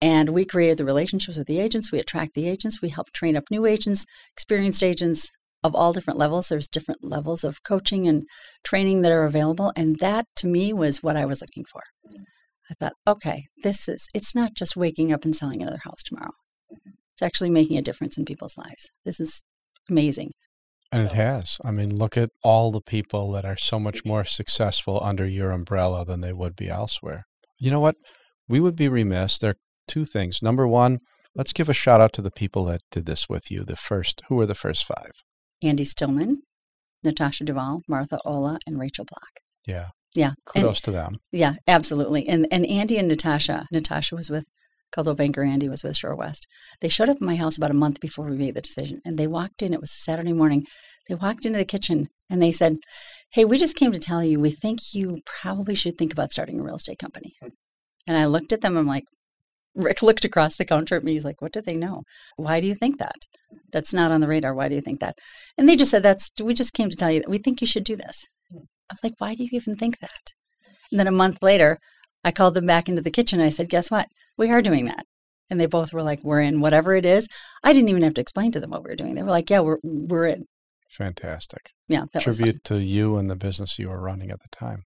and 0.00 0.30
we 0.30 0.44
created 0.44 0.78
the 0.78 0.86
relationships 0.86 1.36
with 1.36 1.46
the 1.46 1.60
agents. 1.60 1.92
We 1.92 1.98
attract 1.98 2.34
the 2.34 2.48
agents. 2.48 2.80
We 2.80 2.88
help 2.88 3.12
train 3.12 3.36
up 3.36 3.44
new 3.50 3.66
agents, 3.66 4.06
experienced 4.34 4.82
agents 4.82 5.30
of 5.62 5.74
all 5.74 5.92
different 5.92 6.18
levels. 6.18 6.48
There's 6.48 6.66
different 6.66 7.04
levels 7.04 7.44
of 7.44 7.62
coaching 7.62 8.08
and 8.08 8.24
training 8.64 9.02
that 9.02 9.12
are 9.12 9.24
available. 9.24 9.72
And 9.76 9.98
that 10.00 10.26
to 10.36 10.46
me 10.46 10.72
was 10.72 11.02
what 11.02 11.16
I 11.16 11.26
was 11.26 11.42
looking 11.42 11.64
for. 11.70 11.82
Mm. 12.06 12.24
I 12.70 12.74
thought, 12.74 12.94
okay, 13.06 13.44
this 13.62 13.86
is, 13.86 14.08
it's 14.14 14.34
not 14.34 14.54
just 14.54 14.76
waking 14.76 15.12
up 15.12 15.24
and 15.24 15.36
selling 15.36 15.60
another 15.60 15.80
house 15.84 16.02
tomorrow. 16.02 16.32
It's 17.14 17.22
actually 17.22 17.50
making 17.50 17.78
a 17.78 17.82
difference 17.82 18.16
in 18.16 18.24
people's 18.24 18.56
lives. 18.56 18.90
This 19.04 19.20
is 19.20 19.44
amazing. 19.88 20.30
And 20.90 21.02
it 21.02 21.12
has. 21.12 21.58
I 21.64 21.70
mean, 21.70 21.96
look 21.96 22.16
at 22.16 22.30
all 22.42 22.70
the 22.70 22.82
people 22.82 23.32
that 23.32 23.46
are 23.46 23.56
so 23.56 23.78
much 23.78 24.00
mm-hmm. 24.00 24.10
more 24.10 24.24
successful 24.24 25.00
under 25.02 25.26
your 25.26 25.50
umbrella 25.50 26.04
than 26.04 26.20
they 26.20 26.32
would 26.32 26.54
be 26.54 26.68
elsewhere. 26.68 27.24
You 27.58 27.70
know 27.70 27.80
what? 27.80 27.96
We 28.48 28.60
would 28.60 28.76
be 28.76 28.88
remiss. 28.88 29.38
There 29.38 29.52
are 29.52 29.56
two 29.88 30.04
things. 30.04 30.40
Number 30.42 30.68
one, 30.68 30.98
let's 31.34 31.52
give 31.52 31.68
a 31.68 31.74
shout 31.74 32.00
out 32.00 32.12
to 32.14 32.22
the 32.22 32.30
people 32.30 32.64
that 32.66 32.82
did 32.90 33.06
this 33.06 33.28
with 33.28 33.50
you. 33.50 33.64
The 33.64 33.76
first, 33.76 34.22
who 34.28 34.36
were 34.36 34.46
the 34.46 34.54
first 34.54 34.84
five? 34.84 35.12
Andy 35.62 35.84
Stillman, 35.84 36.42
Natasha 37.02 37.44
Duval, 37.44 37.82
Martha 37.88 38.18
Ola, 38.24 38.58
and 38.66 38.78
Rachel 38.78 39.04
Block. 39.04 39.40
Yeah. 39.66 39.88
Yeah. 40.14 40.32
Kudos 40.46 40.78
and, 40.78 40.84
to 40.84 40.90
them. 40.90 41.16
Yeah, 41.30 41.54
absolutely. 41.66 42.28
And 42.28 42.46
and 42.50 42.66
Andy 42.66 42.98
and 42.98 43.08
Natasha, 43.08 43.66
Natasha 43.72 44.14
was 44.14 44.28
with 44.28 44.46
Coldwell 44.92 45.16
Banker 45.16 45.42
Andy 45.42 45.68
was 45.68 45.82
with 45.82 45.96
Shorewest. 45.96 46.46
They 46.80 46.88
showed 46.88 47.08
up 47.08 47.16
at 47.16 47.22
my 47.22 47.36
house 47.36 47.56
about 47.56 47.70
a 47.70 47.74
month 47.74 48.00
before 48.00 48.26
we 48.26 48.36
made 48.36 48.54
the 48.54 48.60
decision. 48.60 49.00
And 49.04 49.18
they 49.18 49.26
walked 49.26 49.62
in, 49.62 49.72
it 49.72 49.80
was 49.80 49.90
Saturday 49.90 50.32
morning. 50.32 50.66
They 51.08 51.14
walked 51.14 51.44
into 51.44 51.58
the 51.58 51.64
kitchen 51.64 52.08
and 52.28 52.40
they 52.40 52.52
said, 52.52 52.76
Hey, 53.32 53.44
we 53.44 53.58
just 53.58 53.76
came 53.76 53.92
to 53.92 53.98
tell 53.98 54.22
you 54.22 54.38
we 54.38 54.50
think 54.50 54.94
you 54.94 55.18
probably 55.24 55.74
should 55.74 55.96
think 55.96 56.12
about 56.12 56.32
starting 56.32 56.60
a 56.60 56.62
real 56.62 56.76
estate 56.76 56.98
company. 56.98 57.34
Hmm. 57.40 57.48
And 58.06 58.16
I 58.16 58.26
looked 58.26 58.52
at 58.52 58.60
them, 58.60 58.76
I'm 58.76 58.86
like, 58.86 59.04
Rick 59.74 60.02
looked 60.02 60.24
across 60.24 60.56
the 60.56 60.64
counter 60.64 60.96
at 60.96 61.04
me. 61.04 61.12
He's 61.12 61.24
like, 61.24 61.40
What 61.40 61.52
do 61.52 61.62
they 61.62 61.74
know? 61.74 62.02
Why 62.36 62.60
do 62.60 62.66
you 62.66 62.74
think 62.74 62.98
that? 62.98 63.26
That's 63.72 63.94
not 63.94 64.10
on 64.10 64.20
the 64.20 64.28
radar. 64.28 64.54
Why 64.54 64.68
do 64.68 64.74
you 64.74 64.80
think 64.80 65.00
that? 65.00 65.16
And 65.56 65.68
they 65.68 65.76
just 65.76 65.90
said, 65.90 66.02
That's 66.02 66.30
we 66.42 66.54
just 66.54 66.74
came 66.74 66.90
to 66.90 66.96
tell 66.96 67.10
you 67.10 67.20
that 67.20 67.30
we 67.30 67.38
think 67.38 67.60
you 67.60 67.66
should 67.66 67.84
do 67.84 67.96
this. 67.96 68.26
Hmm. 68.50 68.64
I 68.90 68.94
was 68.94 69.04
like, 69.04 69.14
Why 69.18 69.34
do 69.34 69.44
you 69.44 69.50
even 69.52 69.76
think 69.76 70.00
that? 70.00 70.34
And 70.90 71.00
then 71.00 71.06
a 71.06 71.12
month 71.12 71.42
later, 71.42 71.78
I 72.22 72.32
called 72.32 72.54
them 72.54 72.66
back 72.66 72.88
into 72.88 73.02
the 73.02 73.10
kitchen. 73.10 73.40
And 73.40 73.46
I 73.46 73.50
said, 73.50 73.70
Guess 73.70 73.90
what? 73.90 74.08
We 74.36 74.50
are 74.50 74.62
doing 74.62 74.86
that. 74.86 75.04
And 75.50 75.60
they 75.60 75.66
both 75.66 75.92
were 75.92 76.02
like, 76.02 76.20
we're 76.22 76.40
in 76.40 76.60
whatever 76.60 76.94
it 76.94 77.04
is. 77.04 77.28
I 77.62 77.72
didn't 77.72 77.90
even 77.90 78.02
have 78.02 78.14
to 78.14 78.20
explain 78.20 78.52
to 78.52 78.60
them 78.60 78.70
what 78.70 78.82
we 78.82 78.90
were 78.90 78.96
doing. 78.96 79.14
They 79.14 79.22
were 79.22 79.30
like, 79.30 79.50
yeah, 79.50 79.60
we're, 79.60 79.78
we're 79.82 80.26
in. 80.26 80.46
Fantastic. 80.88 81.70
Yeah. 81.88 82.04
Tribute 82.18 82.64
to 82.64 82.78
you 82.78 83.16
and 83.16 83.30
the 83.30 83.36
business 83.36 83.78
you 83.78 83.88
were 83.88 84.00
running 84.00 84.30
at 84.30 84.40
the 84.40 84.48
time. 84.50 84.84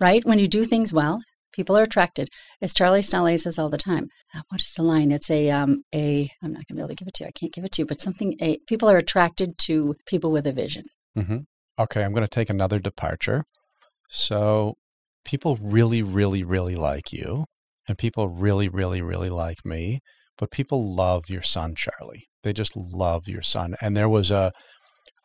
Right. 0.00 0.24
When 0.24 0.38
you 0.38 0.48
do 0.48 0.64
things 0.64 0.92
well, 0.92 1.20
people 1.52 1.76
are 1.76 1.82
attracted. 1.82 2.28
As 2.62 2.74
Charlie 2.74 3.02
Stanley 3.02 3.36
says 3.36 3.58
all 3.58 3.68
the 3.68 3.78
time, 3.78 4.08
uh, 4.34 4.40
what 4.48 4.60
is 4.60 4.72
the 4.76 4.82
line? 4.82 5.10
It's 5.10 5.30
a, 5.30 5.50
um, 5.50 5.82
a, 5.94 6.30
I'm 6.42 6.52
not 6.52 6.66
going 6.66 6.66
to 6.66 6.74
be 6.74 6.80
able 6.80 6.88
to 6.88 6.94
give 6.94 7.08
it 7.08 7.14
to 7.14 7.24
you. 7.24 7.28
I 7.28 7.32
can't 7.32 7.52
give 7.52 7.64
it 7.64 7.72
to 7.72 7.82
you, 7.82 7.86
but 7.86 8.00
something, 8.00 8.34
a, 8.40 8.58
people 8.66 8.88
are 8.88 8.96
attracted 8.96 9.58
to 9.62 9.94
people 10.06 10.30
with 10.30 10.46
a 10.46 10.52
vision. 10.52 10.84
Mm-hmm. 11.16 11.38
Okay. 11.78 12.02
I'm 12.02 12.12
going 12.12 12.22
to 12.22 12.28
take 12.28 12.50
another 12.50 12.78
departure. 12.78 13.44
So 14.08 14.76
people 15.24 15.58
really, 15.60 16.02
really, 16.02 16.42
really 16.42 16.76
like 16.76 17.12
you 17.12 17.44
and 17.88 17.98
people 17.98 18.28
really, 18.28 18.68
really, 18.68 19.02
really 19.02 19.30
like 19.30 19.64
me. 19.64 20.00
But 20.36 20.50
people 20.50 20.94
love 20.94 21.24
your 21.28 21.42
son, 21.42 21.74
Charlie. 21.74 22.28
They 22.44 22.52
just 22.52 22.76
love 22.76 23.26
your 23.26 23.42
son. 23.42 23.74
And 23.80 23.96
there 23.96 24.08
was 24.08 24.30
a 24.30 24.52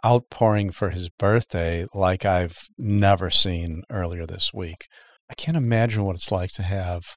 outpouring 0.05 0.71
for 0.71 0.89
his 0.89 1.09
birthday 1.09 1.85
like 1.93 2.25
I've 2.25 2.57
never 2.77 3.29
seen 3.29 3.83
earlier 3.89 4.25
this 4.25 4.51
week. 4.53 4.87
I 5.29 5.33
can't 5.35 5.57
imagine 5.57 6.03
what 6.03 6.15
it's 6.15 6.31
like 6.31 6.51
to 6.53 6.63
have 6.63 7.15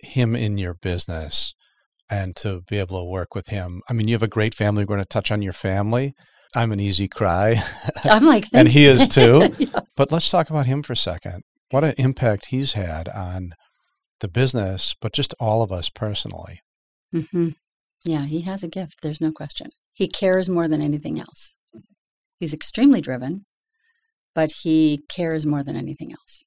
him 0.00 0.36
in 0.36 0.58
your 0.58 0.74
business 0.74 1.54
and 2.10 2.36
to 2.36 2.62
be 2.68 2.78
able 2.78 3.00
to 3.00 3.10
work 3.10 3.34
with 3.34 3.48
him. 3.48 3.80
I 3.88 3.92
mean, 3.92 4.08
you 4.08 4.14
have 4.14 4.22
a 4.22 4.28
great 4.28 4.54
family. 4.54 4.82
We're 4.82 4.88
going 4.88 5.00
to 5.00 5.06
touch 5.06 5.30
on 5.30 5.42
your 5.42 5.52
family. 5.52 6.14
I'm 6.54 6.72
an 6.72 6.80
easy 6.80 7.08
cry. 7.08 7.56
I'm 8.04 8.26
like, 8.26 8.44
and 8.52 8.68
he 8.68 8.86
is 8.86 9.08
too. 9.08 9.50
yeah. 9.58 9.80
But 9.96 10.12
let's 10.12 10.30
talk 10.30 10.50
about 10.50 10.66
him 10.66 10.82
for 10.82 10.94
a 10.94 10.96
second. 10.96 11.42
What 11.70 11.84
an 11.84 11.94
impact 11.98 12.46
he's 12.46 12.72
had 12.72 13.08
on 13.08 13.52
the 14.20 14.28
business, 14.28 14.94
but 15.00 15.12
just 15.12 15.34
all 15.38 15.62
of 15.62 15.72
us 15.72 15.90
personally. 15.90 16.60
Mm-hmm. 17.14 17.50
Yeah, 18.04 18.26
he 18.26 18.42
has 18.42 18.62
a 18.62 18.68
gift. 18.68 18.96
There's 19.02 19.20
no 19.20 19.32
question. 19.32 19.70
He 19.94 20.08
cares 20.08 20.48
more 20.48 20.68
than 20.68 20.80
anything 20.80 21.18
else. 21.18 21.54
He's 22.38 22.54
extremely 22.54 23.00
driven, 23.00 23.46
but 24.34 24.50
he 24.62 25.00
cares 25.08 25.44
more 25.44 25.64
than 25.64 25.76
anything 25.76 26.12
else. 26.12 26.44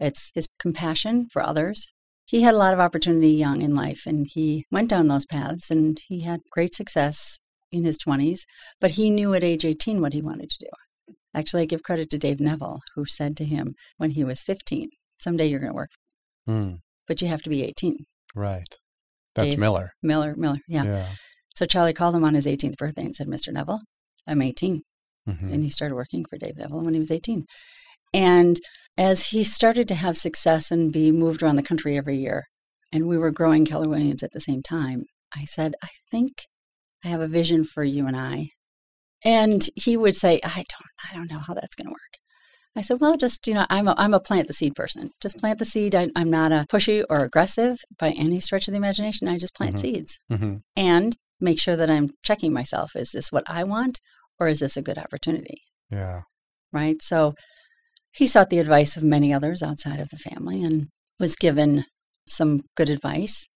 It's 0.00 0.30
his 0.34 0.48
compassion 0.60 1.26
for 1.32 1.42
others. 1.42 1.92
He 2.24 2.42
had 2.42 2.54
a 2.54 2.58
lot 2.58 2.74
of 2.74 2.80
opportunity 2.80 3.30
young 3.30 3.62
in 3.62 3.74
life, 3.74 4.02
and 4.06 4.26
he 4.28 4.64
went 4.70 4.90
down 4.90 5.08
those 5.08 5.26
paths, 5.26 5.70
and 5.70 5.98
he 6.08 6.22
had 6.22 6.40
great 6.52 6.74
success 6.74 7.38
in 7.72 7.84
his 7.84 7.98
20s, 7.98 8.40
but 8.80 8.92
he 8.92 9.10
knew 9.10 9.34
at 9.34 9.44
age 9.44 9.64
18 9.64 10.00
what 10.00 10.12
he 10.12 10.22
wanted 10.22 10.50
to 10.50 10.58
do. 10.60 11.14
Actually, 11.34 11.62
I 11.62 11.66
give 11.66 11.82
credit 11.82 12.10
to 12.10 12.18
Dave 12.18 12.40
Neville, 12.40 12.80
who 12.94 13.04
said 13.04 13.36
to 13.36 13.44
him 13.44 13.74
when 13.96 14.10
he 14.10 14.24
was 14.24 14.42
15, 14.42 14.88
Someday 15.18 15.46
you're 15.46 15.60
going 15.60 15.72
to 15.72 15.76
work. 15.76 15.90
Mm 16.48 16.80
but 17.06 17.20
you 17.20 17.28
have 17.28 17.42
to 17.42 17.50
be 17.50 17.62
18. 17.62 17.96
Right. 18.34 18.78
That's 19.34 19.50
Dave, 19.50 19.58
Miller. 19.58 19.92
Miller, 20.02 20.34
Miller, 20.36 20.56
yeah. 20.68 20.84
yeah. 20.84 21.06
So 21.54 21.64
Charlie 21.64 21.92
called 21.92 22.14
him 22.14 22.24
on 22.24 22.34
his 22.34 22.46
18th 22.46 22.76
birthday 22.76 23.02
and 23.02 23.16
said, 23.16 23.28
Mr. 23.28 23.52
Neville, 23.52 23.80
I'm 24.26 24.42
18. 24.42 24.82
Mm-hmm. 25.28 25.46
And 25.52 25.62
he 25.62 25.70
started 25.70 25.94
working 25.94 26.24
for 26.28 26.38
Dave 26.38 26.56
Neville 26.56 26.82
when 26.82 26.94
he 26.94 27.00
was 27.00 27.10
18. 27.10 27.44
And 28.14 28.60
as 28.96 29.28
he 29.28 29.44
started 29.44 29.88
to 29.88 29.94
have 29.94 30.16
success 30.16 30.70
and 30.70 30.92
be 30.92 31.12
moved 31.12 31.42
around 31.42 31.56
the 31.56 31.62
country 31.62 31.96
every 31.96 32.18
year, 32.18 32.44
and 32.92 33.08
we 33.08 33.18
were 33.18 33.30
growing 33.30 33.64
Keller 33.64 33.88
Williams 33.88 34.22
at 34.22 34.32
the 34.32 34.40
same 34.40 34.62
time, 34.62 35.04
I 35.34 35.44
said, 35.44 35.74
I 35.82 35.88
think 36.10 36.32
I 37.04 37.08
have 37.08 37.20
a 37.20 37.28
vision 37.28 37.64
for 37.64 37.84
you 37.84 38.06
and 38.06 38.16
I. 38.16 38.50
And 39.24 39.68
he 39.74 39.96
would 39.96 40.16
say, 40.16 40.40
I 40.44 40.54
don't, 40.54 41.10
I 41.10 41.14
don't 41.14 41.30
know 41.30 41.40
how 41.44 41.54
that's 41.54 41.74
going 41.74 41.86
to 41.86 41.90
work. 41.90 42.25
I 42.76 42.82
said, 42.82 43.00
well, 43.00 43.16
just, 43.16 43.46
you 43.46 43.54
know, 43.54 43.66
I'm 43.70 43.88
a, 43.88 43.94
I'm 43.96 44.12
a 44.12 44.20
plant 44.20 44.48
the 44.48 44.52
seed 44.52 44.74
person. 44.74 45.10
Just 45.20 45.38
plant 45.38 45.58
the 45.58 45.64
seed. 45.64 45.94
I, 45.94 46.08
am 46.14 46.30
not 46.30 46.52
a 46.52 46.66
pushy 46.70 47.02
or 47.08 47.24
aggressive 47.24 47.78
by 47.98 48.10
any 48.10 48.38
stretch 48.38 48.68
of 48.68 48.72
the 48.72 48.78
imagination. 48.78 49.28
I 49.28 49.38
just 49.38 49.54
plant 49.54 49.76
mm-hmm. 49.76 49.80
seeds 49.80 50.18
mm-hmm. 50.30 50.56
and 50.76 51.16
make 51.40 51.58
sure 51.58 51.74
that 51.74 51.90
I'm 51.90 52.10
checking 52.22 52.52
myself. 52.52 52.94
Is 52.94 53.12
this 53.12 53.32
what 53.32 53.44
I 53.48 53.64
want 53.64 54.00
or 54.38 54.48
is 54.48 54.60
this 54.60 54.76
a 54.76 54.82
good 54.82 54.98
opportunity? 54.98 55.62
Yeah. 55.90 56.22
Right. 56.70 57.00
So 57.00 57.34
he 58.12 58.26
sought 58.26 58.50
the 58.50 58.58
advice 58.58 58.96
of 58.96 59.02
many 59.02 59.32
others 59.32 59.62
outside 59.62 59.98
of 59.98 60.10
the 60.10 60.18
family 60.18 60.62
and 60.62 60.88
was 61.18 61.34
given 61.34 61.86
some 62.26 62.60
good 62.76 62.90
advice. 62.90 63.48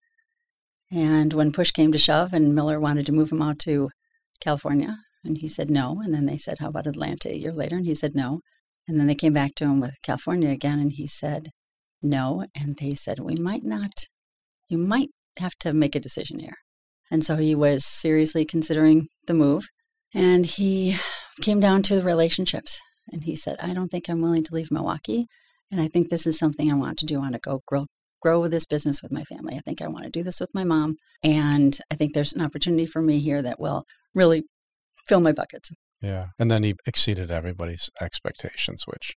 And 0.91 1.33
when 1.33 1.51
push 1.51 1.71
came 1.71 1.91
to 1.91 1.97
shove 1.99 2.33
and 2.33 2.55
Miller 2.55 2.79
wanted 2.79 3.05
to 3.05 3.11
move 3.11 3.31
him 3.31 3.41
out 3.41 3.59
to 3.59 3.89
California, 4.39 4.97
and 5.23 5.37
he 5.37 5.47
said 5.47 5.69
no. 5.69 6.01
And 6.03 6.13
then 6.13 6.25
they 6.25 6.37
said, 6.37 6.57
How 6.59 6.69
about 6.69 6.87
Atlanta 6.87 7.29
a 7.29 7.35
year 7.35 7.53
later? 7.53 7.77
And 7.77 7.85
he 7.85 7.95
said 7.95 8.15
no. 8.15 8.41
And 8.87 8.99
then 8.99 9.07
they 9.07 9.15
came 9.15 9.33
back 9.33 9.55
to 9.55 9.65
him 9.65 9.79
with 9.79 10.01
California 10.03 10.49
again, 10.49 10.79
and 10.79 10.91
he 10.91 11.07
said 11.07 11.49
no. 12.01 12.45
And 12.55 12.77
they 12.77 12.91
said, 12.91 13.19
We 13.19 13.35
might 13.35 13.63
not, 13.63 14.05
you 14.67 14.77
might 14.77 15.09
have 15.37 15.55
to 15.59 15.73
make 15.73 15.95
a 15.95 15.99
decision 15.99 16.39
here. 16.39 16.57
And 17.09 17.23
so 17.23 17.35
he 17.35 17.53
was 17.53 17.85
seriously 17.85 18.45
considering 18.45 19.07
the 19.27 19.33
move. 19.33 19.67
And 20.13 20.45
he 20.45 20.95
came 21.41 21.59
down 21.59 21.83
to 21.83 21.95
the 21.95 22.03
relationships. 22.03 22.79
And 23.11 23.23
he 23.23 23.35
said, 23.35 23.57
I 23.59 23.73
don't 23.73 23.89
think 23.89 24.09
I'm 24.09 24.21
willing 24.21 24.43
to 24.45 24.53
leave 24.53 24.71
Milwaukee. 24.71 25.27
And 25.71 25.81
I 25.81 25.87
think 25.87 26.09
this 26.09 26.25
is 26.25 26.37
something 26.37 26.71
I 26.71 26.75
want 26.75 26.97
to 26.99 27.05
do. 27.05 27.15
I 27.17 27.19
want 27.19 27.33
to 27.33 27.39
go 27.39 27.61
grow, 27.65 27.85
grow 28.21 28.47
this 28.47 28.65
business 28.65 29.01
with 29.01 29.11
my 29.11 29.23
family. 29.23 29.55
I 29.55 29.61
think 29.61 29.81
I 29.81 29.87
want 29.87 30.05
to 30.05 30.09
do 30.09 30.23
this 30.23 30.39
with 30.39 30.53
my 30.53 30.63
mom. 30.63 30.95
And 31.23 31.77
I 31.91 31.95
think 31.95 32.13
there's 32.13 32.33
an 32.33 32.41
opportunity 32.41 32.85
for 32.85 33.01
me 33.01 33.19
here 33.19 33.41
that 33.41 33.59
will 33.59 33.85
really 34.13 34.43
fill 35.07 35.19
my 35.19 35.31
buckets. 35.31 35.71
Yeah, 36.01 36.27
and 36.39 36.49
then 36.49 36.63
he 36.63 36.75
exceeded 36.85 37.31
everybody's 37.31 37.89
expectations, 38.01 38.83
which 38.87 39.15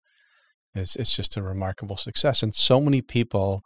is 0.76 0.96
it's 0.96 1.16
just 1.16 1.38
a 1.38 1.44
remarkable 1.44 1.98
success. 1.98 2.44
And 2.44 2.54
so 2.54 2.82
many 2.82 3.02
people 3.02 3.62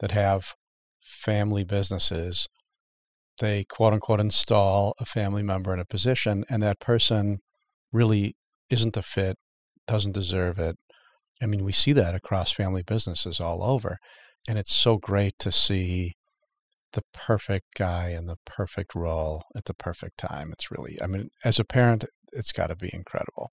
that 0.00 0.10
have 0.10 0.54
family 1.00 1.64
businesses, 1.64 2.48
they 3.38 3.64
quote 3.64 3.92
unquote 3.94 4.20
install 4.20 4.94
a 5.00 5.06
family 5.06 5.42
member 5.42 5.72
in 5.72 5.80
a 5.80 5.86
position, 5.86 6.44
and 6.50 6.62
that 6.62 6.80
person 6.80 7.38
really 7.92 8.34
isn't 8.70 8.96
a 8.96 9.02
fit, 9.02 9.36
doesn't 9.86 10.12
deserve 10.12 10.58
it. 10.58 10.76
I 11.42 11.46
mean, 11.46 11.64
we 11.64 11.72
see 11.72 11.92
that 11.92 12.14
across 12.14 12.52
family 12.52 12.82
businesses 12.82 13.40
all 13.40 13.62
over. 13.64 13.98
And 14.48 14.58
it's 14.58 14.74
so 14.74 14.96
great 14.96 15.34
to 15.40 15.52
see 15.52 16.14
the 16.92 17.02
perfect 17.12 17.66
guy 17.76 18.10
in 18.10 18.26
the 18.26 18.36
perfect 18.44 18.94
role 18.94 19.42
at 19.56 19.64
the 19.64 19.74
perfect 19.74 20.18
time. 20.18 20.50
It's 20.52 20.70
really, 20.70 20.98
I 21.02 21.06
mean, 21.06 21.28
as 21.44 21.58
a 21.58 21.64
parent, 21.64 22.04
it's 22.32 22.52
got 22.52 22.68
to 22.68 22.76
be 22.76 22.90
incredible. 22.92 23.50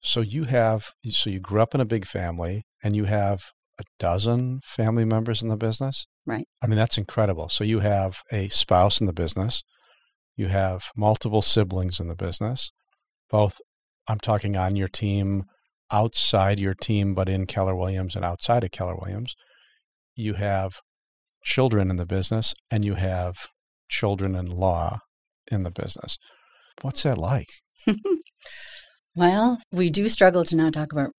So 0.00 0.20
you 0.20 0.44
have, 0.44 0.90
so 1.10 1.30
you 1.30 1.40
grew 1.40 1.60
up 1.60 1.74
in 1.74 1.80
a 1.80 1.86
big 1.86 2.06
family 2.06 2.64
and 2.82 2.94
you 2.94 3.04
have 3.04 3.40
a 3.78 3.84
dozen 3.98 4.60
family 4.62 5.04
members 5.04 5.42
in 5.42 5.48
the 5.48 5.56
business. 5.56 6.06
Right. 6.26 6.46
I 6.62 6.66
mean, 6.66 6.76
that's 6.76 6.98
incredible. 6.98 7.48
So 7.48 7.64
you 7.64 7.80
have 7.80 8.18
a 8.30 8.48
spouse 8.48 9.00
in 9.00 9.06
the 9.06 9.12
business, 9.12 9.62
you 10.36 10.48
have 10.48 10.84
multiple 10.96 11.42
siblings 11.42 12.00
in 12.00 12.08
the 12.08 12.16
business, 12.16 12.70
both, 13.30 13.60
I'm 14.06 14.18
talking 14.18 14.56
on 14.56 14.76
your 14.76 14.88
team, 14.88 15.44
outside 15.90 16.60
your 16.60 16.74
team, 16.74 17.14
but 17.14 17.28
in 17.28 17.46
Keller 17.46 17.74
Williams 17.74 18.16
and 18.16 18.24
outside 18.24 18.64
of 18.64 18.70
Keller 18.70 18.96
Williams. 18.96 19.34
You 20.14 20.34
have 20.34 20.74
children 21.42 21.90
in 21.90 21.96
the 21.96 22.06
business 22.06 22.54
and 22.70 22.84
you 22.84 22.94
have 22.94 23.36
children 23.88 24.34
in 24.34 24.46
law 24.46 24.98
in 25.50 25.62
the 25.62 25.70
business. 25.70 26.18
What's 26.82 27.02
that 27.04 27.18
like? 27.18 27.48
well, 29.16 29.58
we 29.72 29.90
do 29.90 30.08
struggle 30.08 30.44
to 30.44 30.56
not 30.56 30.72
talk 30.72 30.92
about 30.92 31.12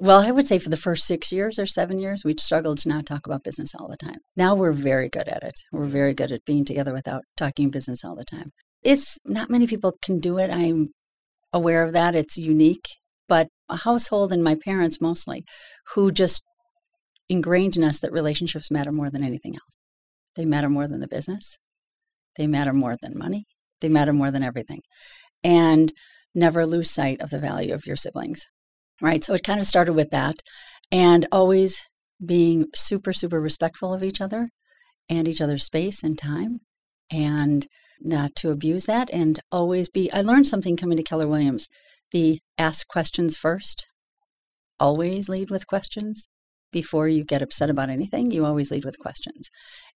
well, 0.00 0.18
I 0.18 0.30
would 0.30 0.46
say 0.46 0.58
for 0.58 0.70
the 0.70 0.76
first 0.76 1.06
six 1.06 1.30
years 1.30 1.58
or 1.58 1.66
seven 1.66 1.98
years, 1.98 2.24
we 2.24 2.34
struggled 2.38 2.78
to 2.78 2.88
not 2.88 3.06
talk 3.06 3.26
about 3.26 3.44
business 3.44 3.72
all 3.74 3.88
the 3.88 3.96
time. 3.96 4.18
Now 4.36 4.54
we're 4.54 4.72
very 4.72 5.08
good 5.08 5.28
at 5.28 5.42
it. 5.42 5.54
We're 5.70 5.86
very 5.86 6.14
good 6.14 6.32
at 6.32 6.44
being 6.44 6.64
together 6.64 6.92
without 6.92 7.22
talking 7.36 7.70
business 7.70 8.04
all 8.04 8.16
the 8.16 8.24
time. 8.24 8.50
It's 8.82 9.18
not 9.24 9.50
many 9.50 9.66
people 9.66 9.96
can 10.02 10.18
do 10.18 10.38
it. 10.38 10.50
I'm 10.50 10.88
aware 11.52 11.82
of 11.82 11.92
that. 11.92 12.14
It's 12.14 12.36
unique, 12.36 12.86
but 13.28 13.48
a 13.68 13.76
household 13.76 14.32
and 14.32 14.42
my 14.42 14.56
parents 14.64 15.00
mostly 15.00 15.44
who 15.94 16.10
just 16.10 16.42
ingrained 17.28 17.76
in 17.76 17.84
us 17.84 17.98
that 18.00 18.12
relationships 18.12 18.70
matter 18.70 18.92
more 18.92 19.10
than 19.10 19.22
anything 19.22 19.54
else. 19.54 19.76
They 20.36 20.44
matter 20.44 20.68
more 20.68 20.86
than 20.86 21.00
the 21.00 21.08
business. 21.08 21.58
They 22.36 22.46
matter 22.46 22.72
more 22.72 22.96
than 23.00 23.16
money. 23.16 23.44
They 23.80 23.88
matter 23.88 24.12
more 24.12 24.30
than 24.30 24.42
everything. 24.42 24.80
And 25.42 25.92
never 26.34 26.66
lose 26.66 26.90
sight 26.90 27.20
of 27.20 27.30
the 27.30 27.38
value 27.38 27.74
of 27.74 27.86
your 27.86 27.96
siblings. 27.96 28.46
Right. 29.00 29.22
So 29.22 29.34
it 29.34 29.44
kind 29.44 29.60
of 29.60 29.66
started 29.66 29.92
with 29.92 30.10
that 30.10 30.36
and 30.90 31.26
always 31.30 31.78
being 32.24 32.66
super, 32.74 33.12
super 33.12 33.40
respectful 33.40 33.92
of 33.92 34.02
each 34.02 34.20
other 34.20 34.50
and 35.08 35.28
each 35.28 35.40
other's 35.40 35.64
space 35.64 36.02
and 36.02 36.18
time 36.18 36.60
and 37.10 37.66
not 38.00 38.34
to 38.36 38.50
abuse 38.50 38.84
that 38.84 39.10
and 39.10 39.40
always 39.52 39.88
be. 39.88 40.10
I 40.12 40.22
learned 40.22 40.46
something 40.46 40.76
coming 40.76 40.96
to 40.96 41.02
Keller 41.02 41.28
Williams 41.28 41.68
the 42.12 42.40
ask 42.56 42.86
questions 42.86 43.36
first, 43.36 43.86
always 44.78 45.28
lead 45.28 45.50
with 45.50 45.66
questions 45.66 46.28
before 46.72 47.08
you 47.08 47.24
get 47.24 47.42
upset 47.42 47.70
about 47.70 47.90
anything. 47.90 48.30
You 48.30 48.44
always 48.44 48.70
lead 48.70 48.84
with 48.84 48.98
questions. 48.98 49.48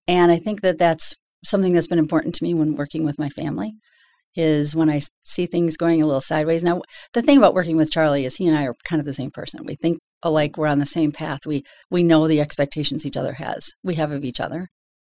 And 0.08 0.32
I 0.32 0.38
think 0.38 0.60
that 0.62 0.78
that's 0.78 1.14
something 1.44 1.72
that's 1.72 1.86
been 1.86 1.98
important 1.98 2.34
to 2.36 2.44
me 2.44 2.54
when 2.54 2.76
working 2.76 3.04
with 3.04 3.18
my 3.18 3.28
family 3.28 3.74
is 4.36 4.76
when 4.76 4.88
I 4.88 5.00
see 5.24 5.46
things 5.46 5.76
going 5.76 6.00
a 6.00 6.06
little 6.06 6.20
sideways. 6.20 6.62
Now, 6.62 6.82
the 7.14 7.22
thing 7.22 7.38
about 7.38 7.54
working 7.54 7.76
with 7.76 7.90
Charlie 7.90 8.24
is 8.24 8.36
he 8.36 8.46
and 8.46 8.56
I 8.56 8.64
are 8.64 8.74
kind 8.84 9.00
of 9.00 9.06
the 9.06 9.12
same 9.12 9.30
person. 9.30 9.64
We 9.64 9.74
think 9.74 9.98
alike, 10.22 10.56
we're 10.56 10.68
on 10.68 10.78
the 10.78 10.86
same 10.86 11.12
path. 11.12 11.40
We 11.46 11.64
we 11.90 12.02
know 12.02 12.28
the 12.28 12.40
expectations 12.40 13.04
each 13.04 13.16
other 13.16 13.34
has. 13.34 13.70
We 13.82 13.94
have 13.96 14.12
of 14.12 14.24
each 14.24 14.40
other. 14.40 14.68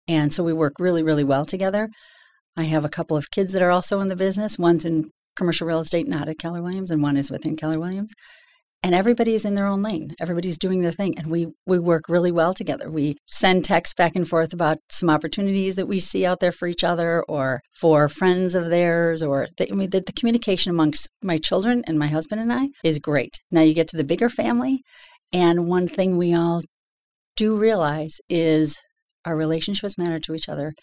And 0.09 0.33
so 0.33 0.43
we 0.43 0.53
work 0.53 0.75
really, 0.79 1.03
really 1.03 1.25
well 1.25 1.45
together. 1.45 1.89
I 2.57 2.65
have 2.65 2.85
a 2.85 2.91
couple 2.91 3.17
of 3.17 3.31
kids 3.31 3.53
that 3.53 3.63
are 3.63 3.71
also 3.71 4.01
in 4.01 4.09
the 4.09 4.17
business. 4.17 4.59
One's 4.59 4.85
in 4.85 5.11
commercial 5.37 5.67
real 5.67 5.81
estate, 5.81 6.09
not 6.09 6.29
at 6.29 6.39
Keller 6.39 6.63
Williams, 6.63 6.91
and 6.91 7.03
one 7.03 7.17
is 7.17 7.31
within 7.31 7.57
Keller 7.57 7.79
Williams 7.79 8.13
and 8.83 8.95
everybody's 8.95 9.45
in 9.45 9.55
their 9.55 9.67
own 9.67 9.83
lane. 9.83 10.15
Everybody's 10.21 10.59
doing 10.59 10.81
their 10.81 10.93
thing 10.93 11.17
and 11.17 11.29
we 11.29 11.49
we 11.67 11.79
work 11.79 12.09
really 12.09 12.33
well 12.33 12.53
together. 12.53 12.91
We 12.91 13.17
send 13.27 13.65
texts 13.65 13.95
back 13.95 14.17
and 14.17 14.29
forth 14.29 14.53
about 14.53 14.79
some 14.91 15.09
opportunities 15.09 15.77
that 15.77 15.87
we 15.87 16.01
see 16.01 16.27
out 16.27 16.41
there 16.41 16.53
for 16.53 16.67
each 16.67 16.83
other 16.83 17.23
or 17.29 17.61
for 17.73 18.09
friends 18.09 18.55
of 18.55 18.71
theirs 18.71 19.23
or 19.23 19.49
the, 19.57 19.71
I 19.71 19.75
mean, 19.75 19.91
the, 19.91 20.01
the 20.01 20.13
communication 20.13 20.71
amongst 20.71 21.09
my 21.23 21.39
children 21.39 21.85
and 21.87 21.99
my 21.99 22.09
husband 22.09 22.41
and 22.41 22.53
i 22.53 22.69
is 22.83 22.99
great. 22.99 23.41
Now 23.51 23.61
you 23.63 23.75
get 23.75 23.89
to 23.89 23.97
the 23.97 24.05
bigger 24.05 24.29
family 24.29 24.83
and 25.33 25.67
one 25.67 25.87
thing 25.87 26.17
we 26.17 26.35
all 26.35 26.63
do 27.37 27.57
realize 27.57 28.21
is 28.29 28.79
our 29.25 29.37
relationships 29.37 29.97
matter 29.97 30.19
to 30.19 30.35
each 30.35 30.49
other 30.49 30.75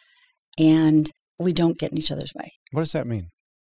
and 0.58 1.12
we 1.38 1.54
don't 1.54 1.78
get 1.78 1.92
in 1.92 1.98
each 1.98 2.12
other's 2.12 2.34
way. 2.34 2.54
What 2.72 2.82
does 2.82 2.94
that 2.94 3.08
mean? 3.08 3.28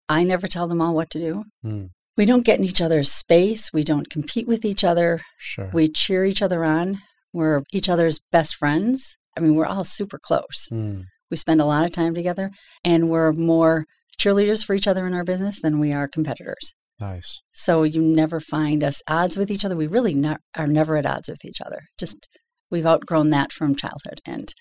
I 0.08 0.24
never 0.24 0.46
tell 0.46 0.66
them 0.66 0.80
all 0.80 0.94
what 0.94 1.10
to 1.10 1.18
do. 1.18 1.44
Mm 1.64 1.90
we 2.16 2.24
don't 2.24 2.44
get 2.44 2.58
in 2.58 2.64
each 2.64 2.80
other's 2.80 3.10
space. 3.10 3.72
We 3.72 3.84
don't 3.84 4.10
compete 4.10 4.46
with 4.46 4.64
each 4.64 4.84
other. 4.84 5.20
Sure. 5.38 5.70
We 5.72 5.88
cheer 5.88 6.24
each 6.24 6.42
other 6.42 6.64
on. 6.64 7.00
We're 7.32 7.62
each 7.72 7.88
other's 7.88 8.20
best 8.30 8.54
friends. 8.56 9.16
I 9.36 9.40
mean, 9.40 9.56
we're 9.56 9.66
all 9.66 9.84
super 9.84 10.18
close. 10.22 10.68
Mm. 10.72 11.04
We 11.30 11.36
spend 11.36 11.60
a 11.60 11.64
lot 11.64 11.84
of 11.84 11.92
time 11.92 12.14
together, 12.14 12.50
and 12.84 13.10
we're 13.10 13.32
more 13.32 13.86
cheerleaders 14.20 14.64
for 14.64 14.74
each 14.74 14.86
other 14.86 15.06
in 15.06 15.14
our 15.14 15.24
business 15.24 15.60
than 15.60 15.80
we 15.80 15.92
are 15.92 16.06
competitors. 16.06 16.74
Nice. 17.00 17.40
So 17.52 17.82
you 17.82 18.00
never 18.00 18.38
find 18.38 18.84
us 18.84 19.02
odds 19.08 19.36
with 19.36 19.50
each 19.50 19.64
other. 19.64 19.76
We 19.76 19.88
really 19.88 20.14
not, 20.14 20.40
are 20.56 20.68
never 20.68 20.96
at 20.96 21.06
odds 21.06 21.28
with 21.28 21.44
each 21.44 21.60
other. 21.60 21.80
Just 21.98 22.28
we've 22.70 22.86
outgrown 22.86 23.30
that 23.30 23.50
from 23.50 23.74
childhood 23.74 24.20
and 24.24 24.52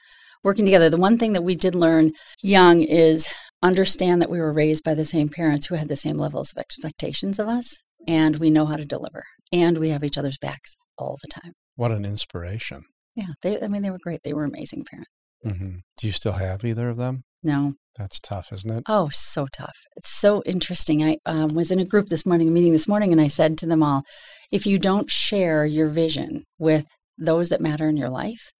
working 0.44 0.66
together. 0.66 0.90
The 0.90 0.98
one 0.98 1.18
thing 1.18 1.34
that 1.34 1.44
we 1.44 1.56
did 1.56 1.76
learn 1.76 2.12
young 2.42 2.82
is 2.82 3.32
understand 3.64 4.22
that 4.22 4.30
we 4.30 4.40
were 4.40 4.54
raised 4.54 4.84
by 4.84 4.94
the 4.94 5.06
same 5.06 5.30
parents 5.30 5.66
who 5.66 5.76
had 5.76 5.88
the 5.88 5.96
same 5.96 6.18
levels 6.18 6.52
of 6.52 6.60
expectations 6.60 7.40
of 7.40 7.48
us, 7.48 7.82
and 8.08 8.36
we 8.36 8.52
know 8.52 8.66
how 8.66 8.76
to 8.76 8.86
deliver, 8.86 9.24
and 9.52 9.80
we 9.80 9.90
have 9.90 10.04
each 10.04 10.18
other's 10.18 10.38
backs 10.38 10.76
all 10.98 11.18
the 11.24 11.42
time. 11.42 11.54
What 11.76 11.92
an 11.92 12.06
inspiration! 12.06 12.84
Yeah, 13.16 13.30
they, 13.42 13.62
I 13.62 13.68
mean, 13.68 13.82
they 13.82 13.90
were 13.90 14.00
great. 14.02 14.22
They 14.24 14.34
were 14.34 14.44
amazing 14.44 14.86
parents. 14.86 15.10
Mm-hmm. 15.46 15.78
Do 15.98 16.08
you 16.08 16.14
still 16.14 16.34
have 16.34 16.64
either 16.64 16.90
of 16.90 16.98
them? 16.98 17.24
No. 17.44 17.74
That's 17.98 18.20
tough, 18.20 18.52
isn't 18.52 18.72
it? 18.72 18.84
Oh, 18.88 19.10
so 19.12 19.48
tough. 19.52 19.78
It's 19.96 20.10
so 20.10 20.42
interesting. 20.46 21.04
I 21.04 21.18
um, 21.26 21.50
was 21.50 21.70
in 21.70 21.80
a 21.80 21.86
group 21.86 22.08
this 22.08 22.26
morning, 22.26 22.48
a 22.48 22.52
meeting 22.52 22.72
this 22.72 22.88
morning, 22.88 23.12
and 23.12 23.22
I 23.22 23.28
said 23.28 23.58
to 23.60 23.68
them 23.68 23.84
all, 23.84 24.04
if 24.52 24.66
you 24.66 24.80
don't 24.80 25.12
share 25.12 25.66
your 25.66 25.90
vision 25.90 26.46
with 26.58 26.88
those 27.18 27.50
that 27.50 27.62
matter 27.62 27.88
in 27.88 27.98
your 27.98 28.10
life, 28.10 28.52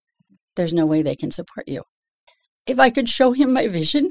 there's 0.54 0.72
no 0.72 0.86
way 0.86 1.02
they 1.02 1.16
can 1.16 1.32
support 1.32 1.66
you. 1.66 1.82
If 2.66 2.78
I 2.78 2.90
could 2.90 3.08
show 3.08 3.32
him 3.32 3.52
my 3.52 3.66
vision, 3.66 4.10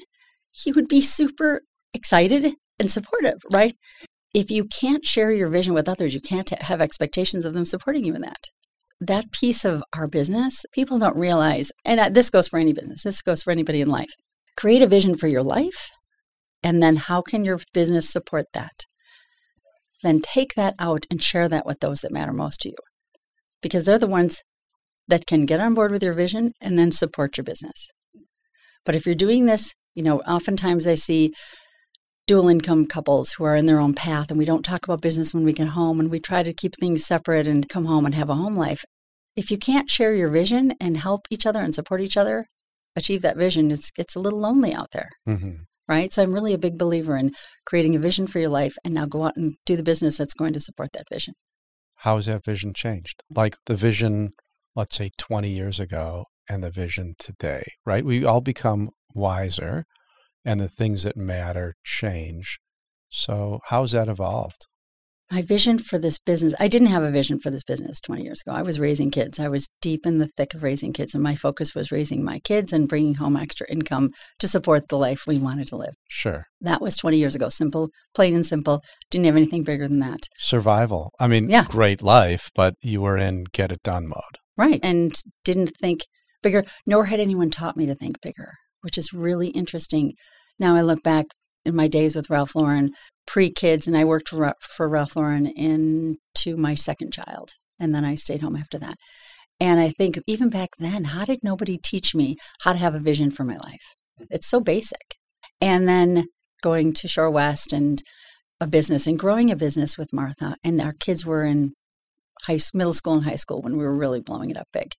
he 0.53 0.71
would 0.71 0.87
be 0.87 1.01
super 1.01 1.61
excited 1.93 2.53
and 2.79 2.89
supportive, 2.89 3.41
right? 3.51 3.75
If 4.33 4.49
you 4.49 4.65
can't 4.65 5.05
share 5.05 5.31
your 5.31 5.49
vision 5.49 5.73
with 5.73 5.89
others, 5.89 6.13
you 6.13 6.21
can't 6.21 6.49
have 6.49 6.81
expectations 6.81 7.45
of 7.45 7.53
them 7.53 7.65
supporting 7.65 8.05
you 8.05 8.15
in 8.15 8.21
that. 8.21 8.45
That 9.01 9.31
piece 9.31 9.65
of 9.65 9.83
our 9.93 10.07
business, 10.07 10.65
people 10.71 10.97
don't 10.97 11.17
realize, 11.17 11.71
and 11.83 12.15
this 12.15 12.29
goes 12.29 12.47
for 12.47 12.59
any 12.59 12.71
business, 12.71 13.03
this 13.03 13.21
goes 13.21 13.43
for 13.43 13.51
anybody 13.51 13.81
in 13.81 13.89
life. 13.89 14.11
Create 14.55 14.81
a 14.81 14.87
vision 14.87 15.17
for 15.17 15.27
your 15.27 15.43
life, 15.43 15.89
and 16.63 16.81
then 16.81 16.95
how 16.95 17.21
can 17.21 17.43
your 17.43 17.59
business 17.73 18.09
support 18.09 18.45
that? 18.53 18.85
Then 20.03 20.21
take 20.21 20.53
that 20.55 20.75
out 20.79 21.05
and 21.09 21.21
share 21.21 21.49
that 21.49 21.65
with 21.65 21.79
those 21.79 22.01
that 22.01 22.11
matter 22.11 22.33
most 22.33 22.61
to 22.61 22.69
you 22.69 22.75
because 23.61 23.85
they're 23.85 23.97
the 23.97 24.07
ones 24.07 24.43
that 25.07 25.25
can 25.25 25.45
get 25.45 25.59
on 25.59 25.73
board 25.73 25.91
with 25.91 26.03
your 26.03 26.13
vision 26.13 26.53
and 26.61 26.77
then 26.77 26.91
support 26.91 27.37
your 27.37 27.43
business. 27.43 27.89
But 28.85 28.95
if 28.95 29.05
you're 29.05 29.15
doing 29.15 29.45
this 29.45 29.73
you 29.95 30.03
know, 30.03 30.19
oftentimes 30.21 30.87
I 30.87 30.95
see 30.95 31.33
dual 32.25 32.47
income 32.47 32.85
couples 32.85 33.33
who 33.33 33.43
are 33.43 33.55
in 33.55 33.65
their 33.65 33.79
own 33.79 33.93
path 33.93 34.29
and 34.29 34.37
we 34.37 34.45
don't 34.45 34.63
talk 34.63 34.85
about 34.85 35.01
business 35.01 35.33
when 35.33 35.43
we 35.43 35.53
get 35.53 35.69
home 35.69 35.99
and 35.99 36.09
we 36.09 36.19
try 36.19 36.41
to 36.41 36.53
keep 36.53 36.73
things 36.79 37.05
separate 37.05 37.45
and 37.45 37.67
come 37.67 37.85
home 37.85 38.05
and 38.05 38.15
have 38.15 38.29
a 38.29 38.35
home 38.35 38.55
life. 38.55 38.85
If 39.35 39.51
you 39.51 39.57
can't 39.57 39.89
share 39.89 40.13
your 40.13 40.29
vision 40.29 40.73
and 40.79 40.97
help 40.97 41.21
each 41.29 41.45
other 41.45 41.61
and 41.61 41.75
support 41.75 42.01
each 42.01 42.17
other 42.17 42.45
achieve 42.95 43.21
that 43.23 43.37
vision, 43.37 43.71
it's 43.71 43.91
it's 43.97 44.15
a 44.15 44.19
little 44.19 44.39
lonely 44.39 44.73
out 44.73 44.91
there. 44.91 45.09
Mm-hmm. 45.27 45.63
Right? 45.87 46.13
So 46.13 46.23
I'm 46.23 46.33
really 46.33 46.53
a 46.53 46.59
big 46.59 46.77
believer 46.77 47.17
in 47.17 47.31
creating 47.65 47.95
a 47.95 47.99
vision 47.99 48.25
for 48.25 48.39
your 48.39 48.49
life 48.49 48.75
and 48.85 48.93
now 48.93 49.05
go 49.05 49.23
out 49.23 49.35
and 49.35 49.55
do 49.65 49.75
the 49.75 49.83
business 49.83 50.17
that's 50.17 50.33
going 50.33 50.53
to 50.53 50.61
support 50.61 50.89
that 50.93 51.09
vision. 51.11 51.33
How 51.95 52.15
has 52.15 52.27
that 52.27 52.45
vision 52.45 52.73
changed? 52.73 53.21
Like 53.29 53.57
the 53.65 53.75
vision, 53.75 54.29
let's 54.75 54.95
say 54.95 55.11
20 55.17 55.49
years 55.49 55.81
ago 55.81 56.25
and 56.49 56.63
the 56.63 56.69
vision 56.69 57.15
today, 57.19 57.63
right? 57.85 58.05
We 58.05 58.25
all 58.25 58.39
become 58.39 58.91
wiser 59.13 59.85
and 60.45 60.59
the 60.59 60.69
things 60.69 61.03
that 61.03 61.17
matter 61.17 61.75
change. 61.83 62.59
So, 63.09 63.59
how's 63.67 63.91
that 63.91 64.09
evolved? 64.09 64.67
My 65.31 65.41
vision 65.41 65.79
for 65.79 65.97
this 65.97 66.19
business, 66.19 66.53
I 66.59 66.67
didn't 66.67 66.89
have 66.89 67.01
a 67.01 67.09
vision 67.09 67.39
for 67.39 67.49
this 67.49 67.63
business 67.63 67.99
20 68.01 68.21
years 68.23 68.43
ago. 68.45 68.55
I 68.55 68.61
was 68.61 68.79
raising 68.79 69.09
kids. 69.09 69.39
I 69.39 69.47
was 69.47 69.69
deep 69.81 70.05
in 70.05 70.19
the 70.19 70.27
thick 70.27 70.53
of 70.53 70.61
raising 70.61 70.93
kids, 70.93 71.15
and 71.15 71.23
my 71.23 71.33
focus 71.35 71.73
was 71.73 71.91
raising 71.91 72.23
my 72.23 72.39
kids 72.39 72.73
and 72.73 72.87
bringing 72.87 73.15
home 73.15 73.35
extra 73.35 73.65
income 73.67 74.11
to 74.39 74.47
support 74.47 74.89
the 74.89 74.97
life 74.97 75.23
we 75.25 75.39
wanted 75.39 75.67
to 75.69 75.77
live. 75.77 75.95
Sure. 76.07 76.45
That 76.61 76.81
was 76.81 76.97
20 76.97 77.17
years 77.17 77.35
ago. 77.35 77.49
Simple, 77.49 77.89
plain 78.13 78.35
and 78.35 78.45
simple. 78.45 78.83
Didn't 79.09 79.25
have 79.25 79.35
anything 79.35 79.63
bigger 79.63 79.87
than 79.87 79.99
that. 79.99 80.27
Survival. 80.37 81.11
I 81.19 81.27
mean, 81.27 81.49
yeah. 81.49 81.65
great 81.67 82.01
life, 82.01 82.51
but 82.53 82.75
you 82.81 83.01
were 83.01 83.17
in 83.17 83.45
get 83.53 83.71
it 83.71 83.81
done 83.81 84.07
mode. 84.07 84.37
Right. 84.55 84.81
And 84.83 85.15
didn't 85.43 85.71
think 85.79 86.01
bigger, 86.43 86.63
nor 86.85 87.05
had 87.05 87.19
anyone 87.19 87.49
taught 87.49 87.77
me 87.77 87.85
to 87.87 87.95
think 87.95 88.21
bigger 88.21 88.53
which 88.83 88.97
is 88.97 89.13
really 89.13 89.49
interesting. 89.49 90.13
Now 90.59 90.75
I 90.75 90.81
look 90.81 91.03
back 91.03 91.25
in 91.65 91.75
my 91.75 91.87
days 91.87 92.15
with 92.15 92.29
Ralph 92.29 92.55
Lauren, 92.55 92.91
pre 93.25 93.51
kids, 93.51 93.87
and 93.87 93.97
I 93.97 94.05
worked 94.05 94.29
for, 94.29 94.53
for 94.59 94.89
Ralph 94.89 95.15
Lauren 95.15 95.47
into 95.47 96.57
my 96.57 96.75
second 96.75 97.13
child. 97.13 97.51
And 97.79 97.93
then 97.93 98.05
I 98.05 98.15
stayed 98.15 98.41
home 98.41 98.55
after 98.55 98.77
that. 98.79 98.95
And 99.59 99.79
I 99.79 99.89
think 99.89 100.19
even 100.27 100.49
back 100.49 100.69
then, 100.77 101.05
how 101.05 101.25
did 101.25 101.39
nobody 101.43 101.77
teach 101.77 102.13
me 102.13 102.35
how 102.61 102.73
to 102.73 102.79
have 102.79 102.95
a 102.95 102.99
vision 102.99 103.31
for 103.31 103.43
my 103.43 103.57
life? 103.57 103.95
It's 104.29 104.47
so 104.47 104.59
basic. 104.59 105.15
And 105.61 105.87
then 105.87 106.25
going 106.61 106.93
to 106.93 107.07
Shorewest 107.07 107.73
and 107.73 108.01
a 108.59 108.67
business 108.67 109.07
and 109.07 109.19
growing 109.19 109.51
a 109.51 109.55
business 109.55 109.97
with 109.97 110.13
Martha, 110.13 110.55
and 110.63 110.81
our 110.81 110.93
kids 110.93 111.25
were 111.25 111.43
in 111.43 111.73
high 112.45 112.59
middle 112.73 112.93
school 112.93 113.13
and 113.13 113.23
high 113.23 113.35
school 113.35 113.61
when 113.61 113.77
we 113.77 113.83
were 113.83 113.95
really 113.95 114.21
blowing 114.21 114.49
it 114.49 114.57
up 114.57 114.67
big. 114.73 114.91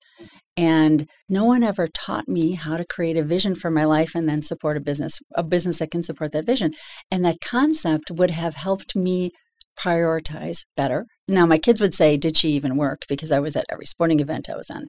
And 0.56 1.08
no 1.28 1.44
one 1.44 1.62
ever 1.62 1.86
taught 1.86 2.28
me 2.28 2.52
how 2.52 2.76
to 2.76 2.84
create 2.84 3.16
a 3.16 3.24
vision 3.24 3.54
for 3.54 3.70
my 3.70 3.84
life 3.84 4.14
and 4.14 4.28
then 4.28 4.42
support 4.42 4.76
a 4.76 4.80
business, 4.80 5.18
a 5.34 5.42
business 5.42 5.78
that 5.78 5.90
can 5.90 6.02
support 6.02 6.32
that 6.32 6.46
vision. 6.46 6.72
And 7.10 7.24
that 7.24 7.40
concept 7.44 8.10
would 8.10 8.30
have 8.30 8.54
helped 8.54 8.94
me 8.94 9.30
prioritize 9.78 10.58
better. 10.76 11.06
Now, 11.26 11.46
my 11.46 11.58
kids 11.58 11.80
would 11.80 11.94
say, 11.94 12.16
Did 12.16 12.36
she 12.36 12.50
even 12.50 12.76
work? 12.76 13.02
Because 13.08 13.32
I 13.32 13.40
was 13.40 13.56
at 13.56 13.66
every 13.70 13.86
sporting 13.86 14.20
event, 14.20 14.48
I 14.48 14.56
was 14.56 14.70
on 14.70 14.86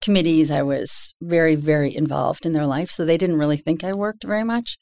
committees, 0.00 0.50
I 0.50 0.62
was 0.62 1.14
very, 1.20 1.56
very 1.56 1.94
involved 1.94 2.46
in 2.46 2.52
their 2.52 2.66
life. 2.66 2.90
So 2.90 3.04
they 3.04 3.18
didn't 3.18 3.38
really 3.38 3.56
think 3.56 3.82
I 3.82 3.92
worked 3.92 4.24
very 4.24 4.44
much. 4.44 4.76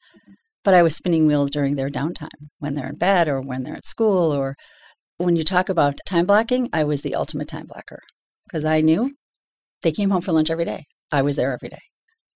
But 0.62 0.74
I 0.74 0.82
was 0.82 0.96
spinning 0.96 1.26
wheels 1.26 1.50
during 1.50 1.76
their 1.76 1.88
downtime 1.88 2.50
when 2.58 2.74
they're 2.74 2.88
in 2.88 2.96
bed 2.96 3.28
or 3.28 3.40
when 3.40 3.62
they're 3.62 3.76
at 3.76 3.86
school. 3.86 4.36
Or 4.36 4.56
when 5.18 5.36
you 5.36 5.44
talk 5.44 5.68
about 5.68 6.00
time 6.06 6.26
blocking, 6.26 6.68
I 6.72 6.84
was 6.84 7.02
the 7.02 7.14
ultimate 7.14 7.48
time 7.48 7.66
blocker 7.66 8.00
because 8.46 8.64
I 8.64 8.80
knew 8.80 9.14
they 9.82 9.92
came 9.92 10.10
home 10.10 10.22
for 10.22 10.32
lunch 10.32 10.50
every 10.50 10.64
day. 10.64 10.84
I 11.12 11.22
was 11.22 11.36
there 11.36 11.52
every 11.52 11.68
day. 11.68 11.80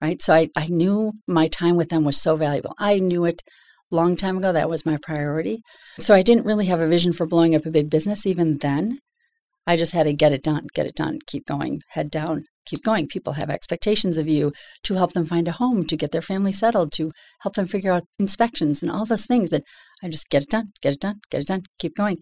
Right. 0.00 0.22
So 0.22 0.32
I, 0.32 0.48
I 0.56 0.68
knew 0.68 1.12
my 1.26 1.48
time 1.48 1.76
with 1.76 1.90
them 1.90 2.04
was 2.04 2.20
so 2.20 2.36
valuable. 2.36 2.74
I 2.78 2.98
knew 2.98 3.26
it 3.26 3.42
long 3.90 4.16
time 4.16 4.38
ago 4.38 4.52
that 4.52 4.70
was 4.70 4.86
my 4.86 4.96
priority. 5.02 5.60
So 5.98 6.14
I 6.14 6.22
didn't 6.22 6.46
really 6.46 6.66
have 6.66 6.80
a 6.80 6.88
vision 6.88 7.12
for 7.12 7.26
blowing 7.26 7.54
up 7.54 7.66
a 7.66 7.70
big 7.70 7.90
business 7.90 8.24
even 8.24 8.58
then. 8.58 8.98
I 9.66 9.76
just 9.76 9.92
had 9.92 10.04
to 10.04 10.12
get 10.14 10.32
it 10.32 10.42
done, 10.42 10.68
get 10.74 10.86
it 10.86 10.94
done, 10.94 11.18
keep 11.26 11.44
going, 11.46 11.82
head 11.90 12.10
down, 12.10 12.44
keep 12.66 12.82
going. 12.82 13.08
People 13.08 13.34
have 13.34 13.50
expectations 13.50 14.16
of 14.16 14.26
you 14.26 14.52
to 14.84 14.94
help 14.94 15.12
them 15.12 15.26
find 15.26 15.46
a 15.48 15.52
home, 15.52 15.84
to 15.84 15.96
get 15.96 16.12
their 16.12 16.22
family 16.22 16.52
settled, 16.52 16.92
to 16.92 17.10
help 17.42 17.54
them 17.54 17.66
figure 17.66 17.92
out 17.92 18.04
inspections 18.18 18.82
and 18.82 18.90
all 18.90 19.04
those 19.04 19.26
things 19.26 19.50
that 19.50 19.64
I 20.02 20.08
just 20.08 20.30
get 20.30 20.42
it 20.42 20.50
done, 20.50 20.68
get 20.80 20.94
it 20.94 21.00
done, 21.00 21.20
get 21.30 21.42
it 21.42 21.46
done, 21.48 21.62
keep 21.78 21.94
going. 21.94 22.18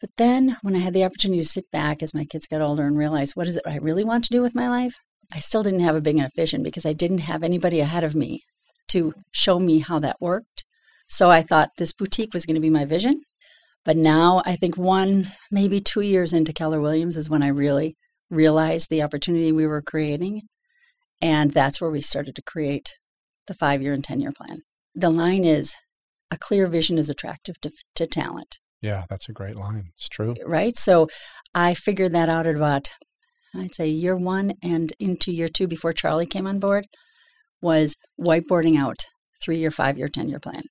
But 0.00 0.10
then 0.16 0.56
when 0.62 0.76
I 0.76 0.80
had 0.80 0.92
the 0.92 1.04
opportunity 1.04 1.40
to 1.40 1.48
sit 1.48 1.70
back 1.72 2.02
as 2.02 2.14
my 2.14 2.24
kids 2.24 2.46
got 2.46 2.60
older 2.60 2.84
and 2.84 2.96
realize 2.96 3.34
what 3.34 3.48
is 3.48 3.56
it 3.56 3.62
I 3.66 3.78
really 3.78 4.04
want 4.04 4.24
to 4.24 4.30
do 4.30 4.40
with 4.40 4.54
my 4.54 4.68
life, 4.68 4.94
I 5.32 5.40
still 5.40 5.62
didn't 5.62 5.80
have 5.80 5.96
a 5.96 6.00
big 6.00 6.16
enough 6.16 6.34
vision 6.34 6.62
because 6.62 6.86
I 6.86 6.92
didn't 6.92 7.18
have 7.18 7.42
anybody 7.42 7.80
ahead 7.80 8.04
of 8.04 8.14
me 8.14 8.42
to 8.88 9.14
show 9.32 9.58
me 9.58 9.80
how 9.80 9.98
that 9.98 10.20
worked. 10.20 10.64
So 11.08 11.30
I 11.30 11.42
thought 11.42 11.70
this 11.76 11.92
boutique 11.92 12.32
was 12.32 12.46
going 12.46 12.54
to 12.54 12.60
be 12.60 12.70
my 12.70 12.84
vision. 12.84 13.22
But 13.84 13.96
now 13.96 14.42
I 14.44 14.56
think 14.56 14.76
one, 14.76 15.28
maybe 15.50 15.80
two 15.80 16.00
years 16.00 16.32
into 16.32 16.52
Keller 16.52 16.80
Williams 16.80 17.16
is 17.16 17.30
when 17.30 17.42
I 17.42 17.48
really 17.48 17.96
realized 18.30 18.90
the 18.90 19.02
opportunity 19.02 19.50
we 19.50 19.66
were 19.66 19.82
creating. 19.82 20.42
And 21.20 21.52
that's 21.52 21.80
where 21.80 21.90
we 21.90 22.00
started 22.00 22.36
to 22.36 22.42
create 22.42 22.94
the 23.46 23.54
five 23.54 23.82
year 23.82 23.92
and 23.92 24.04
10 24.04 24.20
year 24.20 24.32
plan. 24.32 24.60
The 24.94 25.10
line 25.10 25.44
is 25.44 25.74
a 26.30 26.36
clear 26.36 26.66
vision 26.66 26.98
is 26.98 27.08
attractive 27.08 27.60
to, 27.62 27.70
to 27.94 28.06
talent. 28.06 28.58
Yeah, 28.80 29.04
that's 29.08 29.28
a 29.28 29.32
great 29.32 29.56
line. 29.56 29.90
It's 29.94 30.08
true. 30.08 30.34
Right. 30.44 30.76
So 30.76 31.08
I 31.54 31.74
figured 31.74 32.12
that 32.12 32.28
out 32.28 32.46
at 32.46 32.54
about, 32.54 32.90
I'd 33.54 33.74
say, 33.74 33.88
year 33.88 34.16
one 34.16 34.52
and 34.62 34.92
into 35.00 35.32
year 35.32 35.48
two 35.48 35.66
before 35.66 35.92
Charlie 35.92 36.26
came 36.26 36.46
on 36.46 36.58
board 36.58 36.86
was 37.60 37.96
whiteboarding 38.20 38.78
out 38.78 39.06
three 39.42 39.58
year, 39.58 39.70
five 39.70 39.98
year, 39.98 40.08
10 40.08 40.28
year 40.28 40.38
plan 40.38 40.62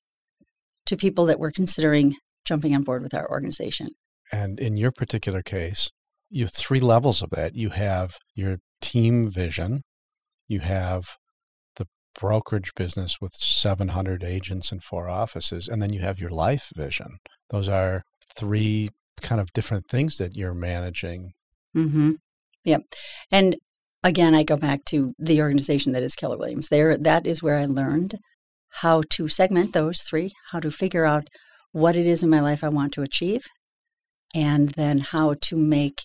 to 0.85 0.95
people 0.95 1.25
that 1.25 1.39
were 1.39 1.51
considering 1.51 2.15
jumping 2.45 2.73
on 2.73 2.83
board 2.83 3.03
with 3.03 3.13
our 3.13 3.29
organization. 3.29 3.89
And 4.31 4.59
in 4.59 4.77
your 4.77 4.91
particular 4.91 5.41
case, 5.41 5.91
you 6.29 6.45
have 6.45 6.53
three 6.53 6.79
levels 6.79 7.21
of 7.21 7.29
that. 7.31 7.55
You 7.55 7.69
have 7.69 8.17
your 8.35 8.57
team 8.81 9.29
vision, 9.29 9.81
you 10.47 10.59
have 10.61 11.17
brokerage 12.19 12.73
business 12.75 13.17
with 13.21 13.33
700 13.33 14.23
agents 14.23 14.71
and 14.71 14.83
four 14.83 15.07
offices, 15.07 15.67
and 15.67 15.81
then 15.81 15.93
you 15.93 16.01
have 16.01 16.19
your 16.19 16.29
life 16.29 16.71
vision. 16.75 17.17
Those 17.49 17.69
are 17.69 18.03
three 18.35 18.89
kind 19.21 19.39
of 19.39 19.53
different 19.53 19.87
things 19.87 20.17
that 20.17 20.35
you're 20.35 20.53
managing. 20.53 21.31
Mm-hmm. 21.75 22.13
Yep. 22.65 22.81
And 23.31 23.55
again, 24.03 24.35
I 24.35 24.43
go 24.43 24.57
back 24.57 24.85
to 24.85 25.13
the 25.17 25.41
organization 25.41 25.93
that 25.93 26.03
is 26.03 26.15
Keller 26.15 26.37
Williams. 26.37 26.69
There, 26.69 26.97
that 26.97 27.25
is 27.25 27.41
where 27.41 27.57
I 27.57 27.65
learned 27.65 28.15
how 28.81 29.03
to 29.11 29.27
segment 29.27 29.73
those 29.73 30.01
three, 30.01 30.33
how 30.51 30.59
to 30.59 30.71
figure 30.71 31.05
out 31.05 31.27
what 31.71 31.95
it 31.95 32.07
is 32.07 32.23
in 32.23 32.29
my 32.29 32.39
life 32.39 32.63
I 32.63 32.69
want 32.69 32.93
to 32.93 33.01
achieve, 33.01 33.45
and 34.35 34.69
then 34.69 34.99
how 34.99 35.35
to 35.41 35.55
make 35.55 36.01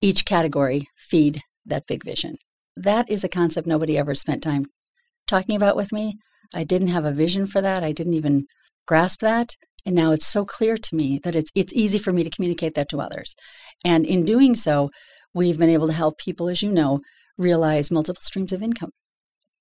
each 0.00 0.24
category 0.24 0.88
feed 0.98 1.40
that 1.64 1.86
big 1.86 2.04
vision. 2.04 2.36
That 2.76 3.08
is 3.08 3.22
a 3.24 3.28
concept 3.28 3.66
nobody 3.66 3.96
ever 3.96 4.14
spent 4.14 4.42
time 4.42 4.66
talking 5.26 5.56
about 5.56 5.76
with 5.76 5.92
me. 5.92 6.16
I 6.54 6.64
didn't 6.64 6.88
have 6.88 7.04
a 7.04 7.12
vision 7.12 7.46
for 7.46 7.60
that. 7.60 7.82
I 7.82 7.92
didn't 7.92 8.14
even 8.14 8.46
grasp 8.86 9.20
that. 9.20 9.50
And 9.86 9.94
now 9.94 10.12
it's 10.12 10.26
so 10.26 10.44
clear 10.44 10.76
to 10.76 10.96
me 10.96 11.20
that 11.24 11.34
it's 11.34 11.50
it's 11.54 11.72
easy 11.74 11.98
for 11.98 12.12
me 12.12 12.24
to 12.24 12.30
communicate 12.30 12.74
that 12.74 12.88
to 12.90 13.00
others. 13.00 13.34
And 13.84 14.06
in 14.06 14.24
doing 14.24 14.54
so, 14.54 14.90
we've 15.34 15.58
been 15.58 15.68
able 15.68 15.86
to 15.88 15.92
help 15.92 16.18
people, 16.18 16.48
as 16.48 16.62
you 16.62 16.72
know, 16.72 17.00
realize 17.36 17.90
multiple 17.90 18.22
streams 18.22 18.52
of 18.52 18.62
income. 18.62 18.90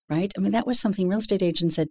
Right? 0.10 0.32
I 0.38 0.41
mean, 0.41 0.52
that 0.52 0.67
was 0.67 0.80
something 0.80 1.08
real 1.08 1.19
estate 1.19 1.41
agents 1.41 1.76
said 1.76 1.88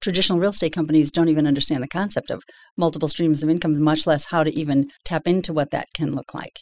traditional 0.00 0.38
real 0.38 0.50
estate 0.50 0.72
companies 0.72 1.10
don't 1.10 1.28
even 1.28 1.46
understand 1.46 1.82
the 1.82 1.88
concept 1.88 2.30
of 2.30 2.42
multiple 2.76 3.08
streams 3.08 3.42
of 3.42 3.50
income, 3.50 3.80
much 3.82 4.06
less 4.06 4.26
how 4.26 4.44
to 4.44 4.52
even 4.58 4.90
tap 5.04 5.22
into 5.26 5.52
what 5.52 5.70
that 5.70 5.86
can 5.94 6.14
look 6.14 6.32
like. 6.32 6.60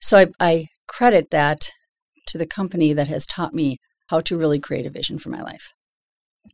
So 0.00 0.18
I, 0.18 0.26
I 0.38 0.66
credit 0.86 1.30
that 1.30 1.70
to 2.28 2.38
the 2.38 2.46
company 2.46 2.92
that 2.92 3.08
has 3.08 3.26
taught 3.26 3.54
me 3.54 3.78
how 4.08 4.20
to 4.20 4.38
really 4.38 4.60
create 4.60 4.86
a 4.86 4.90
vision 4.90 5.18
for 5.18 5.30
my 5.30 5.42
life. 5.42 5.72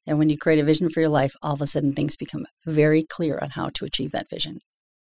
And 0.06 0.18
when 0.18 0.28
you 0.28 0.38
create 0.38 0.58
a 0.58 0.64
vision 0.64 0.88
for 0.88 1.00
your 1.00 1.08
life, 1.08 1.34
all 1.42 1.54
of 1.54 1.60
a 1.60 1.66
sudden 1.66 1.92
things 1.92 2.16
become 2.16 2.46
very 2.66 3.04
clear 3.04 3.38
on 3.40 3.50
how 3.50 3.68
to 3.74 3.84
achieve 3.84 4.12
that 4.12 4.28
vision. 4.28 4.60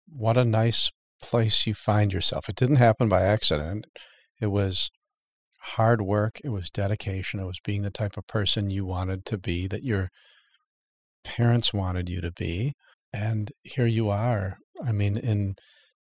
What 0.09 0.37
a 0.37 0.45
nice 0.45 0.91
place 1.23 1.67
you 1.67 1.75
find 1.75 2.13
yourself. 2.13 2.49
It 2.49 2.57
didn't 2.57 2.77
happen 2.77 3.09
by 3.09 3.23
accident. 3.23 3.87
It 4.41 4.47
was 4.47 4.91
hard 5.61 6.01
work, 6.01 6.41
it 6.45 6.49
was 6.49 6.71
dedication, 6.71 7.41
it 7.41 7.45
was 7.45 7.61
being 7.63 7.83
the 7.83 7.91
type 7.91 8.17
of 8.17 8.27
person 8.27 8.71
you 8.71 8.87
wanted 8.87 9.25
to 9.27 9.37
be, 9.37 9.67
that 9.67 9.83
your 9.83 10.09
parents 11.25 11.75
wanted 11.75 12.09
you 12.09 12.21
to 12.21 12.31
be. 12.31 12.73
And 13.13 13.51
here 13.63 13.87
you 13.87 14.09
are. 14.09 14.59
I 14.83 14.93
mean, 14.93 15.17
in 15.17 15.57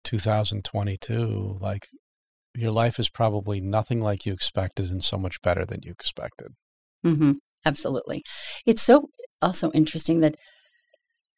2022, 0.04 1.58
like 1.60 1.86
your 2.54 2.70
life 2.70 2.98
is 2.98 3.08
probably 3.08 3.60
nothing 3.60 4.00
like 4.00 4.26
you 4.26 4.32
expected 4.32 4.90
and 4.90 5.02
so 5.02 5.16
much 5.16 5.40
better 5.42 5.64
than 5.64 5.80
you 5.82 5.92
expected. 5.92 6.48
Mm-hmm. 7.04 7.32
Absolutely. 7.66 8.22
It's 8.64 8.82
so 8.82 9.08
also 9.42 9.70
interesting 9.72 10.20
that, 10.20 10.36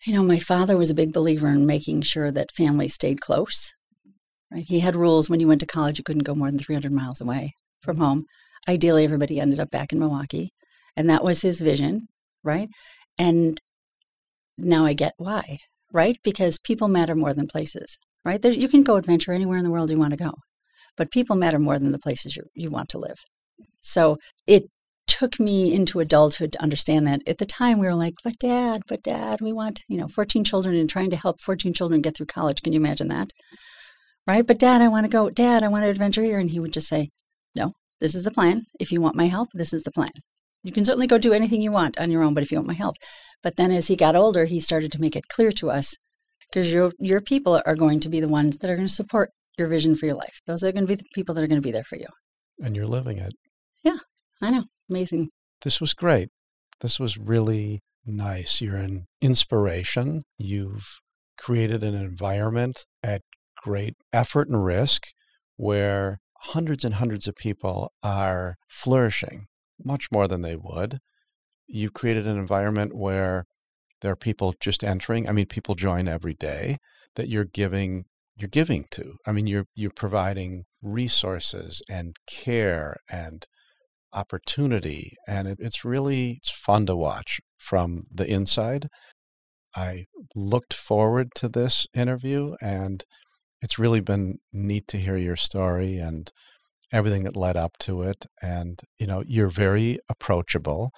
you 0.05 0.13
know, 0.13 0.23
my 0.23 0.39
father 0.39 0.77
was 0.77 0.91
a 0.91 0.95
big 0.95 1.13
believer 1.13 1.49
in 1.49 1.67
making 1.67 2.03
sure 2.03 2.31
that 2.31 2.53
family 2.53 2.87
stayed 2.89 3.21
close. 3.21 3.73
Right? 4.53 4.65
He 4.67 4.81
had 4.81 4.95
rules 4.95 5.29
when 5.29 5.41
you 5.41 5.49
went 5.49 5.61
to 5.61 5.67
college, 5.67 5.99
you 5.99 6.05
couldn't 6.05 6.25
go 6.25 6.35
more 6.35 6.51
than 6.51 6.59
300 6.59 6.93
miles 6.93 7.21
away 7.21 7.55
from 7.83 7.97
home. 7.97 8.27
Ideally, 8.69 9.05
everybody 9.05 9.41
ended 9.41 9.59
up 9.59 9.71
back 9.71 9.93
in 9.93 9.99
Milwaukee. 9.99 10.53
And 10.95 11.09
that 11.09 11.25
was 11.25 11.41
his 11.43 11.61
vision, 11.61 12.09
right? 12.45 12.69
And 13.19 13.59
now 14.59 14.85
I 14.85 14.93
get 14.93 15.15
why, 15.17 15.59
right? 15.93 16.19
Because 16.23 16.59
people 16.59 16.89
matter 16.89 17.15
more 17.15 17.33
than 17.33 17.47
places, 17.47 17.99
right? 18.25 18.43
There, 18.43 18.53
you 18.53 18.69
can 18.69 18.83
go 18.83 18.97
adventure 18.97 19.33
anywhere 19.33 19.59
in 19.59 19.65
the 19.65 19.71
world 19.71 19.91
you 19.91 19.99
want 19.99 20.11
to 20.11 20.17
go, 20.23 20.33
but 20.97 21.11
people 21.11 21.37
matter 21.37 21.59
more 21.59 21.79
than 21.79 21.93
the 21.93 21.99
places 21.99 22.37
you, 22.37 22.45
you 22.55 22.69
want 22.71 22.89
to 22.91 22.99
live. 22.99 23.19
So 23.81 24.19
it 24.47 24.65
took 25.19 25.41
me 25.41 25.75
into 25.75 25.99
adulthood 25.99 26.53
to 26.53 26.63
understand 26.63 27.07
that. 27.07 27.23
At 27.27 27.39
the 27.39 27.47
time, 27.47 27.79
we 27.79 27.87
were 27.87 27.95
like, 27.95 28.15
but 28.23 28.39
dad, 28.39 28.83
but 28.89 29.03
dad, 29.03 29.41
we 29.41 29.53
want, 29.53 29.83
you 29.89 29.97
know, 29.97 30.07
14 30.07 30.45
children 30.45 30.77
and 30.77 30.89
trying 30.89 31.11
to 31.11 31.17
help 31.17 31.41
14 31.41 31.73
children 31.73 32.03
get 32.03 32.17
through 32.17 32.27
college. 32.27 32.63
Can 32.63 32.73
you 32.73 32.79
imagine 32.79 33.09
that? 33.09 33.33
Right? 34.29 34.47
But 34.47 34.61
dad, 34.61 34.81
I 34.81 34.87
want 34.87 35.05
to 35.05 35.11
go. 35.11 35.29
Dad, 35.29 35.65
I 35.65 35.69
want 35.69 35.85
to 35.85 35.91
adventure 35.91 36.23
here. 36.23 36.39
And 36.39 36.51
he 36.51 36.61
would 36.61 36.73
just 36.73 36.89
say, 36.89 37.11
no, 37.57 37.73
this 38.01 38.15
is 38.15 38.23
the 38.23 38.31
plan. 38.31 38.67
If 38.79 38.93
you 38.93 39.01
want 39.01 39.17
my 39.17 39.27
help, 39.27 39.49
this 39.55 39.73
is 39.73 39.83
the 39.83 39.91
plan. 39.91 40.13
You 40.63 40.73
can 40.73 40.85
certainly 40.85 41.09
go 41.09 41.19
do 41.19 41.33
anything 41.33 41.63
you 41.63 41.73
want 41.73 41.99
on 41.99 42.11
your 42.13 42.23
own, 42.23 42.35
but 42.35 42.43
if 42.45 42.53
you 42.53 42.59
want 42.59 42.69
my 42.69 42.75
help. 42.75 42.95
But 43.43 43.57
then 43.57 43.73
as 43.73 43.89
he 43.89 43.97
got 43.97 44.15
older, 44.15 44.45
he 44.45 44.61
started 44.61 44.93
to 44.93 45.01
make 45.01 45.17
it 45.17 45.29
clear 45.29 45.51
to 45.53 45.71
us 45.71 45.97
because 46.49 46.73
your 46.73 46.93
your 46.99 47.21
people 47.21 47.61
are 47.67 47.77
going 47.77 48.01
to 48.01 48.09
be 48.09 48.21
the 48.21 48.29
ones 48.29 48.59
that 48.59 48.71
are 48.71 48.77
going 48.77 48.89
to 48.89 48.95
support 48.95 49.31
your 49.57 49.69
vision 49.69 49.95
for 49.97 50.07
your 50.07 50.15
life. 50.15 50.41
Those 50.47 50.63
are 50.63 50.73
going 50.73 50.85
to 50.85 50.89
be 50.89 50.95
the 50.95 51.05
people 51.15 51.35
that 51.35 51.43
are 51.43 51.49
going 51.49 51.61
to 51.61 51.67
be 51.67 51.73
there 51.73 51.85
for 51.85 51.97
you. 51.97 52.07
And 52.61 52.77
you're 52.77 52.87
living 52.87 53.19
it. 53.19 53.33
Yeah, 53.85 53.99
I 54.41 54.51
know. 54.51 54.65
Amazing. 54.91 55.31
This 55.63 55.81
was 55.81 55.95
great. 55.95 56.29
This 56.81 57.01
was 57.01 57.19
really 57.19 57.81
nice. 58.07 58.61
You're 58.61 58.77
an 58.77 59.07
inspiration. 59.21 60.23
You've 60.37 61.01
created 61.37 61.83
an 61.83 61.95
environment 61.95 62.85
at 63.03 63.23
great 63.63 63.95
effort 64.13 64.49
and 64.49 64.65
risk 64.65 65.09
where 65.57 66.21
hundreds 66.43 66.85
and 66.85 66.95
hundreds 66.95 67.27
of 67.27 67.35
people 67.35 67.91
are 68.03 68.57
flourishing 68.69 69.47
much 69.85 70.07
more 70.13 70.29
than 70.29 70.43
they 70.43 70.57
would 70.57 70.99
You've 71.69 71.93
created 71.93 72.27
an 72.27 72.39
environment 72.39 72.97
where 72.97 73.45
there 74.01 74.11
are 74.11 74.17
people 74.17 74.55
just 74.59 74.83
entering. 74.83 75.29
I 75.29 75.33
mean, 75.33 75.47
people 75.47 75.75
join 75.75 76.09
every 76.09 76.35
day, 76.35 76.79
that 77.15 77.29
you're 77.29 77.45
giving 77.45 78.05
you're 78.37 78.49
giving 78.49 78.87
to. 78.93 79.17
I 79.27 79.33
mean, 79.33 79.47
you're 79.47 79.67
you're 79.75 79.91
providing 79.95 80.65
resources 80.83 81.83
and 81.91 82.17
care 82.27 82.97
and 83.11 83.45
opportunity, 84.13 85.15
and 85.27 85.49
it, 85.49 85.59
it's 85.61 85.85
really 85.85 86.33
it's 86.39 86.51
fun 86.51 86.87
to 86.87 86.97
watch 86.97 87.41
from 87.59 88.05
the 88.13 88.27
inside. 88.29 88.89
I 89.77 90.07
looked 90.35 90.75
forward 90.75 91.29
to 91.37 91.49
this 91.49 91.87
interview, 91.95 92.55
and 92.61 93.05
it's 93.63 93.79
really 93.79 94.01
been 94.01 94.39
neat 94.53 94.89
to 94.89 94.99
hear 94.99 95.17
your 95.17 95.37
story 95.37 95.99
and 95.99 96.31
everything 96.93 97.25
that 97.25 97.37
led 97.37 97.57
up 97.57 97.77
to 97.79 98.03
it. 98.03 98.27
And 98.43 98.81
you 98.99 99.07
know, 99.07 99.23
you're 99.27 99.51
very 99.51 99.99
approachable. 100.09 100.91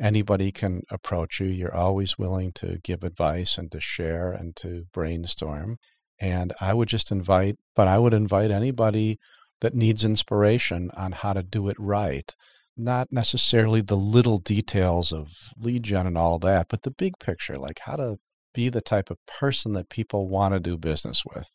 Anybody 0.00 0.50
can 0.50 0.82
approach 0.90 1.40
you. 1.40 1.46
You're 1.46 1.74
always 1.74 2.18
willing 2.18 2.52
to 2.54 2.78
give 2.82 3.04
advice 3.04 3.58
and 3.58 3.70
to 3.72 3.80
share 3.80 4.32
and 4.32 4.56
to 4.56 4.84
brainstorm. 4.92 5.76
And 6.20 6.52
I 6.60 6.74
would 6.74 6.88
just 6.88 7.12
invite, 7.12 7.56
but 7.76 7.88
I 7.88 7.98
would 7.98 8.14
invite 8.14 8.50
anybody 8.50 9.18
that 9.60 9.74
needs 9.74 10.04
inspiration 10.04 10.90
on 10.96 11.12
how 11.12 11.32
to 11.32 11.42
do 11.42 11.68
it 11.68 11.76
right. 11.78 12.34
Not 12.76 13.12
necessarily 13.12 13.80
the 13.80 13.96
little 13.96 14.38
details 14.38 15.12
of 15.12 15.28
lead 15.58 15.84
gen 15.84 16.06
and 16.06 16.18
all 16.18 16.38
that, 16.40 16.66
but 16.68 16.82
the 16.82 16.90
big 16.90 17.18
picture, 17.18 17.56
like 17.56 17.80
how 17.80 17.96
to 17.96 18.16
be 18.52 18.68
the 18.68 18.80
type 18.80 19.10
of 19.10 19.18
person 19.26 19.72
that 19.74 19.88
people 19.88 20.28
want 20.28 20.54
to 20.54 20.60
do 20.60 20.76
business 20.76 21.22
with. 21.24 21.48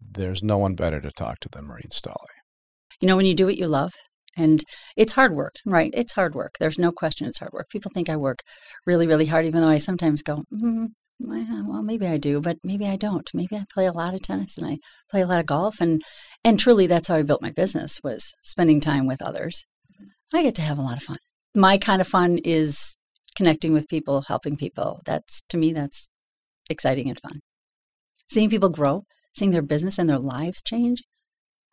There's 0.00 0.42
no 0.42 0.58
one 0.58 0.74
better 0.74 1.00
to 1.00 1.10
talk 1.10 1.40
to 1.40 1.48
than 1.48 1.66
Maureen 1.66 1.90
Stallé. 1.90 2.16
You 3.00 3.08
know, 3.08 3.16
when 3.16 3.26
you 3.26 3.34
do 3.34 3.46
what 3.46 3.56
you 3.56 3.66
love, 3.66 3.92
and 4.36 4.62
it's 4.96 5.12
hard 5.12 5.34
work, 5.34 5.54
right? 5.66 5.90
It's 5.94 6.14
hard 6.14 6.34
work. 6.34 6.52
There's 6.58 6.78
no 6.78 6.92
question 6.92 7.26
it's 7.26 7.38
hard 7.38 7.52
work. 7.52 7.68
People 7.70 7.90
think 7.94 8.08
I 8.08 8.16
work 8.16 8.38
really, 8.86 9.06
really 9.06 9.26
hard, 9.26 9.44
even 9.44 9.60
though 9.60 9.68
I 9.68 9.78
sometimes 9.78 10.22
go, 10.22 10.44
mm, 10.52 10.88
well, 11.20 11.82
maybe 11.82 12.06
I 12.06 12.16
do, 12.16 12.40
but 12.40 12.56
maybe 12.64 12.86
I 12.86 12.96
don't. 12.96 13.28
Maybe 13.34 13.56
I 13.56 13.64
play 13.72 13.86
a 13.86 13.92
lot 13.92 14.14
of 14.14 14.22
tennis 14.22 14.56
and 14.58 14.66
I 14.66 14.78
play 15.10 15.20
a 15.20 15.26
lot 15.26 15.40
of 15.40 15.46
golf, 15.46 15.80
and 15.80 16.02
and 16.44 16.58
truly, 16.58 16.86
that's 16.86 17.08
how 17.08 17.16
I 17.16 17.22
built 17.22 17.42
my 17.42 17.50
business 17.50 18.00
was 18.02 18.34
spending 18.42 18.80
time 18.80 19.06
with 19.06 19.22
others. 19.22 19.64
I 20.34 20.42
get 20.42 20.54
to 20.56 20.62
have 20.62 20.78
a 20.78 20.82
lot 20.82 20.96
of 20.96 21.02
fun. 21.02 21.18
My 21.54 21.78
kind 21.78 22.00
of 22.00 22.08
fun 22.08 22.38
is 22.44 22.96
connecting 23.36 23.72
with 23.72 23.88
people, 23.88 24.22
helping 24.28 24.56
people. 24.56 25.00
That's 25.04 25.42
to 25.48 25.56
me, 25.56 25.72
that's 25.72 26.08
exciting 26.70 27.08
and 27.08 27.20
fun. 27.20 27.40
Seeing 28.30 28.50
people 28.50 28.70
grow, 28.70 29.02
seeing 29.36 29.50
their 29.50 29.62
business 29.62 29.98
and 29.98 30.08
their 30.08 30.18
lives 30.18 30.62
change. 30.62 31.02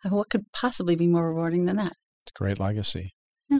Uh, 0.04 0.10
what 0.10 0.30
could 0.30 0.44
possibly 0.54 0.96
be 0.96 1.08
more 1.08 1.30
rewarding 1.30 1.66
than 1.66 1.78
that? 1.78 1.94
It's 2.22 2.32
a 2.36 2.40
great 2.40 2.60
legacy. 2.60 3.12
Yeah, 3.50 3.60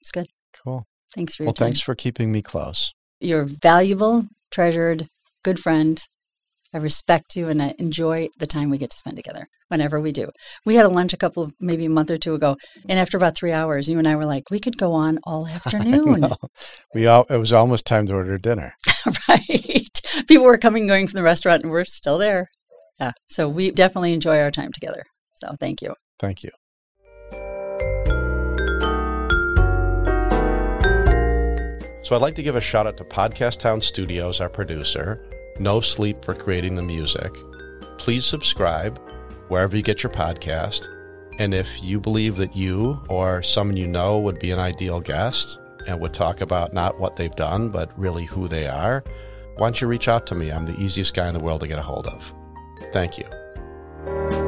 it's 0.00 0.10
good. 0.10 0.26
Cool. 0.64 0.84
Thanks 1.14 1.34
for 1.34 1.42
your 1.42 1.48
well. 1.48 1.54
time. 1.54 1.66
Thanks 1.66 1.80
for 1.80 1.94
keeping 1.94 2.32
me 2.32 2.42
close. 2.42 2.92
You're 3.20 3.44
valuable, 3.44 4.26
treasured, 4.50 5.08
good 5.42 5.58
friend. 5.58 6.02
I 6.74 6.78
respect 6.78 7.36
you 7.36 7.48
and 7.48 7.62
I 7.62 7.74
enjoy 7.78 8.28
the 8.38 8.46
time 8.46 8.70
we 8.70 8.78
get 8.78 8.90
to 8.90 8.96
spend 8.96 9.16
together 9.16 9.46
whenever 9.68 10.00
we 10.00 10.12
do. 10.12 10.28
We 10.64 10.76
had 10.76 10.86
a 10.86 10.90
lunch 10.90 11.12
a 11.12 11.16
couple 11.16 11.42
of 11.42 11.52
maybe 11.60 11.86
a 11.86 11.90
month 11.90 12.10
or 12.10 12.16
two 12.16 12.34
ago, 12.34 12.56
and 12.88 12.98
after 12.98 13.16
about 13.16 13.36
three 13.36 13.52
hours, 13.52 13.88
you 13.88 13.98
and 13.98 14.08
I 14.08 14.16
were 14.16 14.24
like, 14.24 14.50
we 14.50 14.58
could 14.58 14.78
go 14.78 14.92
on 14.92 15.18
all 15.24 15.46
afternoon. 15.48 16.26
we 16.94 17.06
all 17.06 17.26
it 17.28 17.38
was 17.38 17.52
almost 17.52 17.86
time 17.86 18.06
to 18.06 18.14
order 18.14 18.38
dinner. 18.38 18.74
right. 19.28 20.00
People 20.26 20.44
were 20.44 20.58
coming 20.58 20.86
going 20.86 21.08
from 21.08 21.18
the 21.18 21.22
restaurant 21.22 21.62
and 21.62 21.70
we're 21.70 21.84
still 21.84 22.18
there. 22.18 22.48
Yeah. 23.00 23.12
So 23.28 23.48
we 23.48 23.70
definitely 23.70 24.12
enjoy 24.12 24.40
our 24.40 24.50
time 24.50 24.72
together. 24.72 25.04
So 25.30 25.56
thank 25.58 25.82
you. 25.82 25.94
Thank 26.18 26.44
you. 26.44 26.50
So 32.04 32.16
I'd 32.16 32.22
like 32.22 32.34
to 32.34 32.42
give 32.42 32.56
a 32.56 32.60
shout 32.60 32.86
out 32.86 32.96
to 32.98 33.04
Podcast 33.04 33.58
Town 33.58 33.80
Studios, 33.80 34.40
our 34.40 34.48
producer, 34.48 35.24
No 35.62 35.80
Sleep 35.80 36.24
for 36.24 36.34
creating 36.34 36.74
the 36.74 36.82
music. 36.82 37.32
Please 37.96 38.26
subscribe 38.26 39.00
wherever 39.46 39.76
you 39.76 39.82
get 39.82 40.02
your 40.02 40.10
podcast. 40.10 40.88
And 41.38 41.54
if 41.54 41.82
you 41.84 42.00
believe 42.00 42.36
that 42.36 42.56
you 42.56 43.00
or 43.08 43.42
someone 43.44 43.76
you 43.76 43.86
know 43.86 44.18
would 44.18 44.40
be 44.40 44.50
an 44.50 44.58
ideal 44.58 45.00
guest 45.00 45.60
and 45.86 46.00
would 46.00 46.12
talk 46.12 46.40
about 46.40 46.72
not 46.74 46.98
what 46.98 47.14
they've 47.14 47.34
done, 47.36 47.68
but 47.68 47.96
really 47.96 48.24
who 48.24 48.48
they 48.48 48.66
are, 48.66 49.04
why 49.56 49.66
don't 49.66 49.80
you 49.80 49.86
reach 49.86 50.08
out 50.08 50.26
to 50.26 50.34
me? 50.34 50.50
I'm 50.50 50.66
the 50.66 50.78
easiest 50.80 51.14
guy 51.14 51.28
in 51.28 51.34
the 51.34 51.40
world 51.40 51.60
to 51.60 51.68
get 51.68 51.78
a 51.78 51.82
hold 51.82 52.08
of. 52.08 52.34
Thank 52.92 53.18
you. 53.18 54.41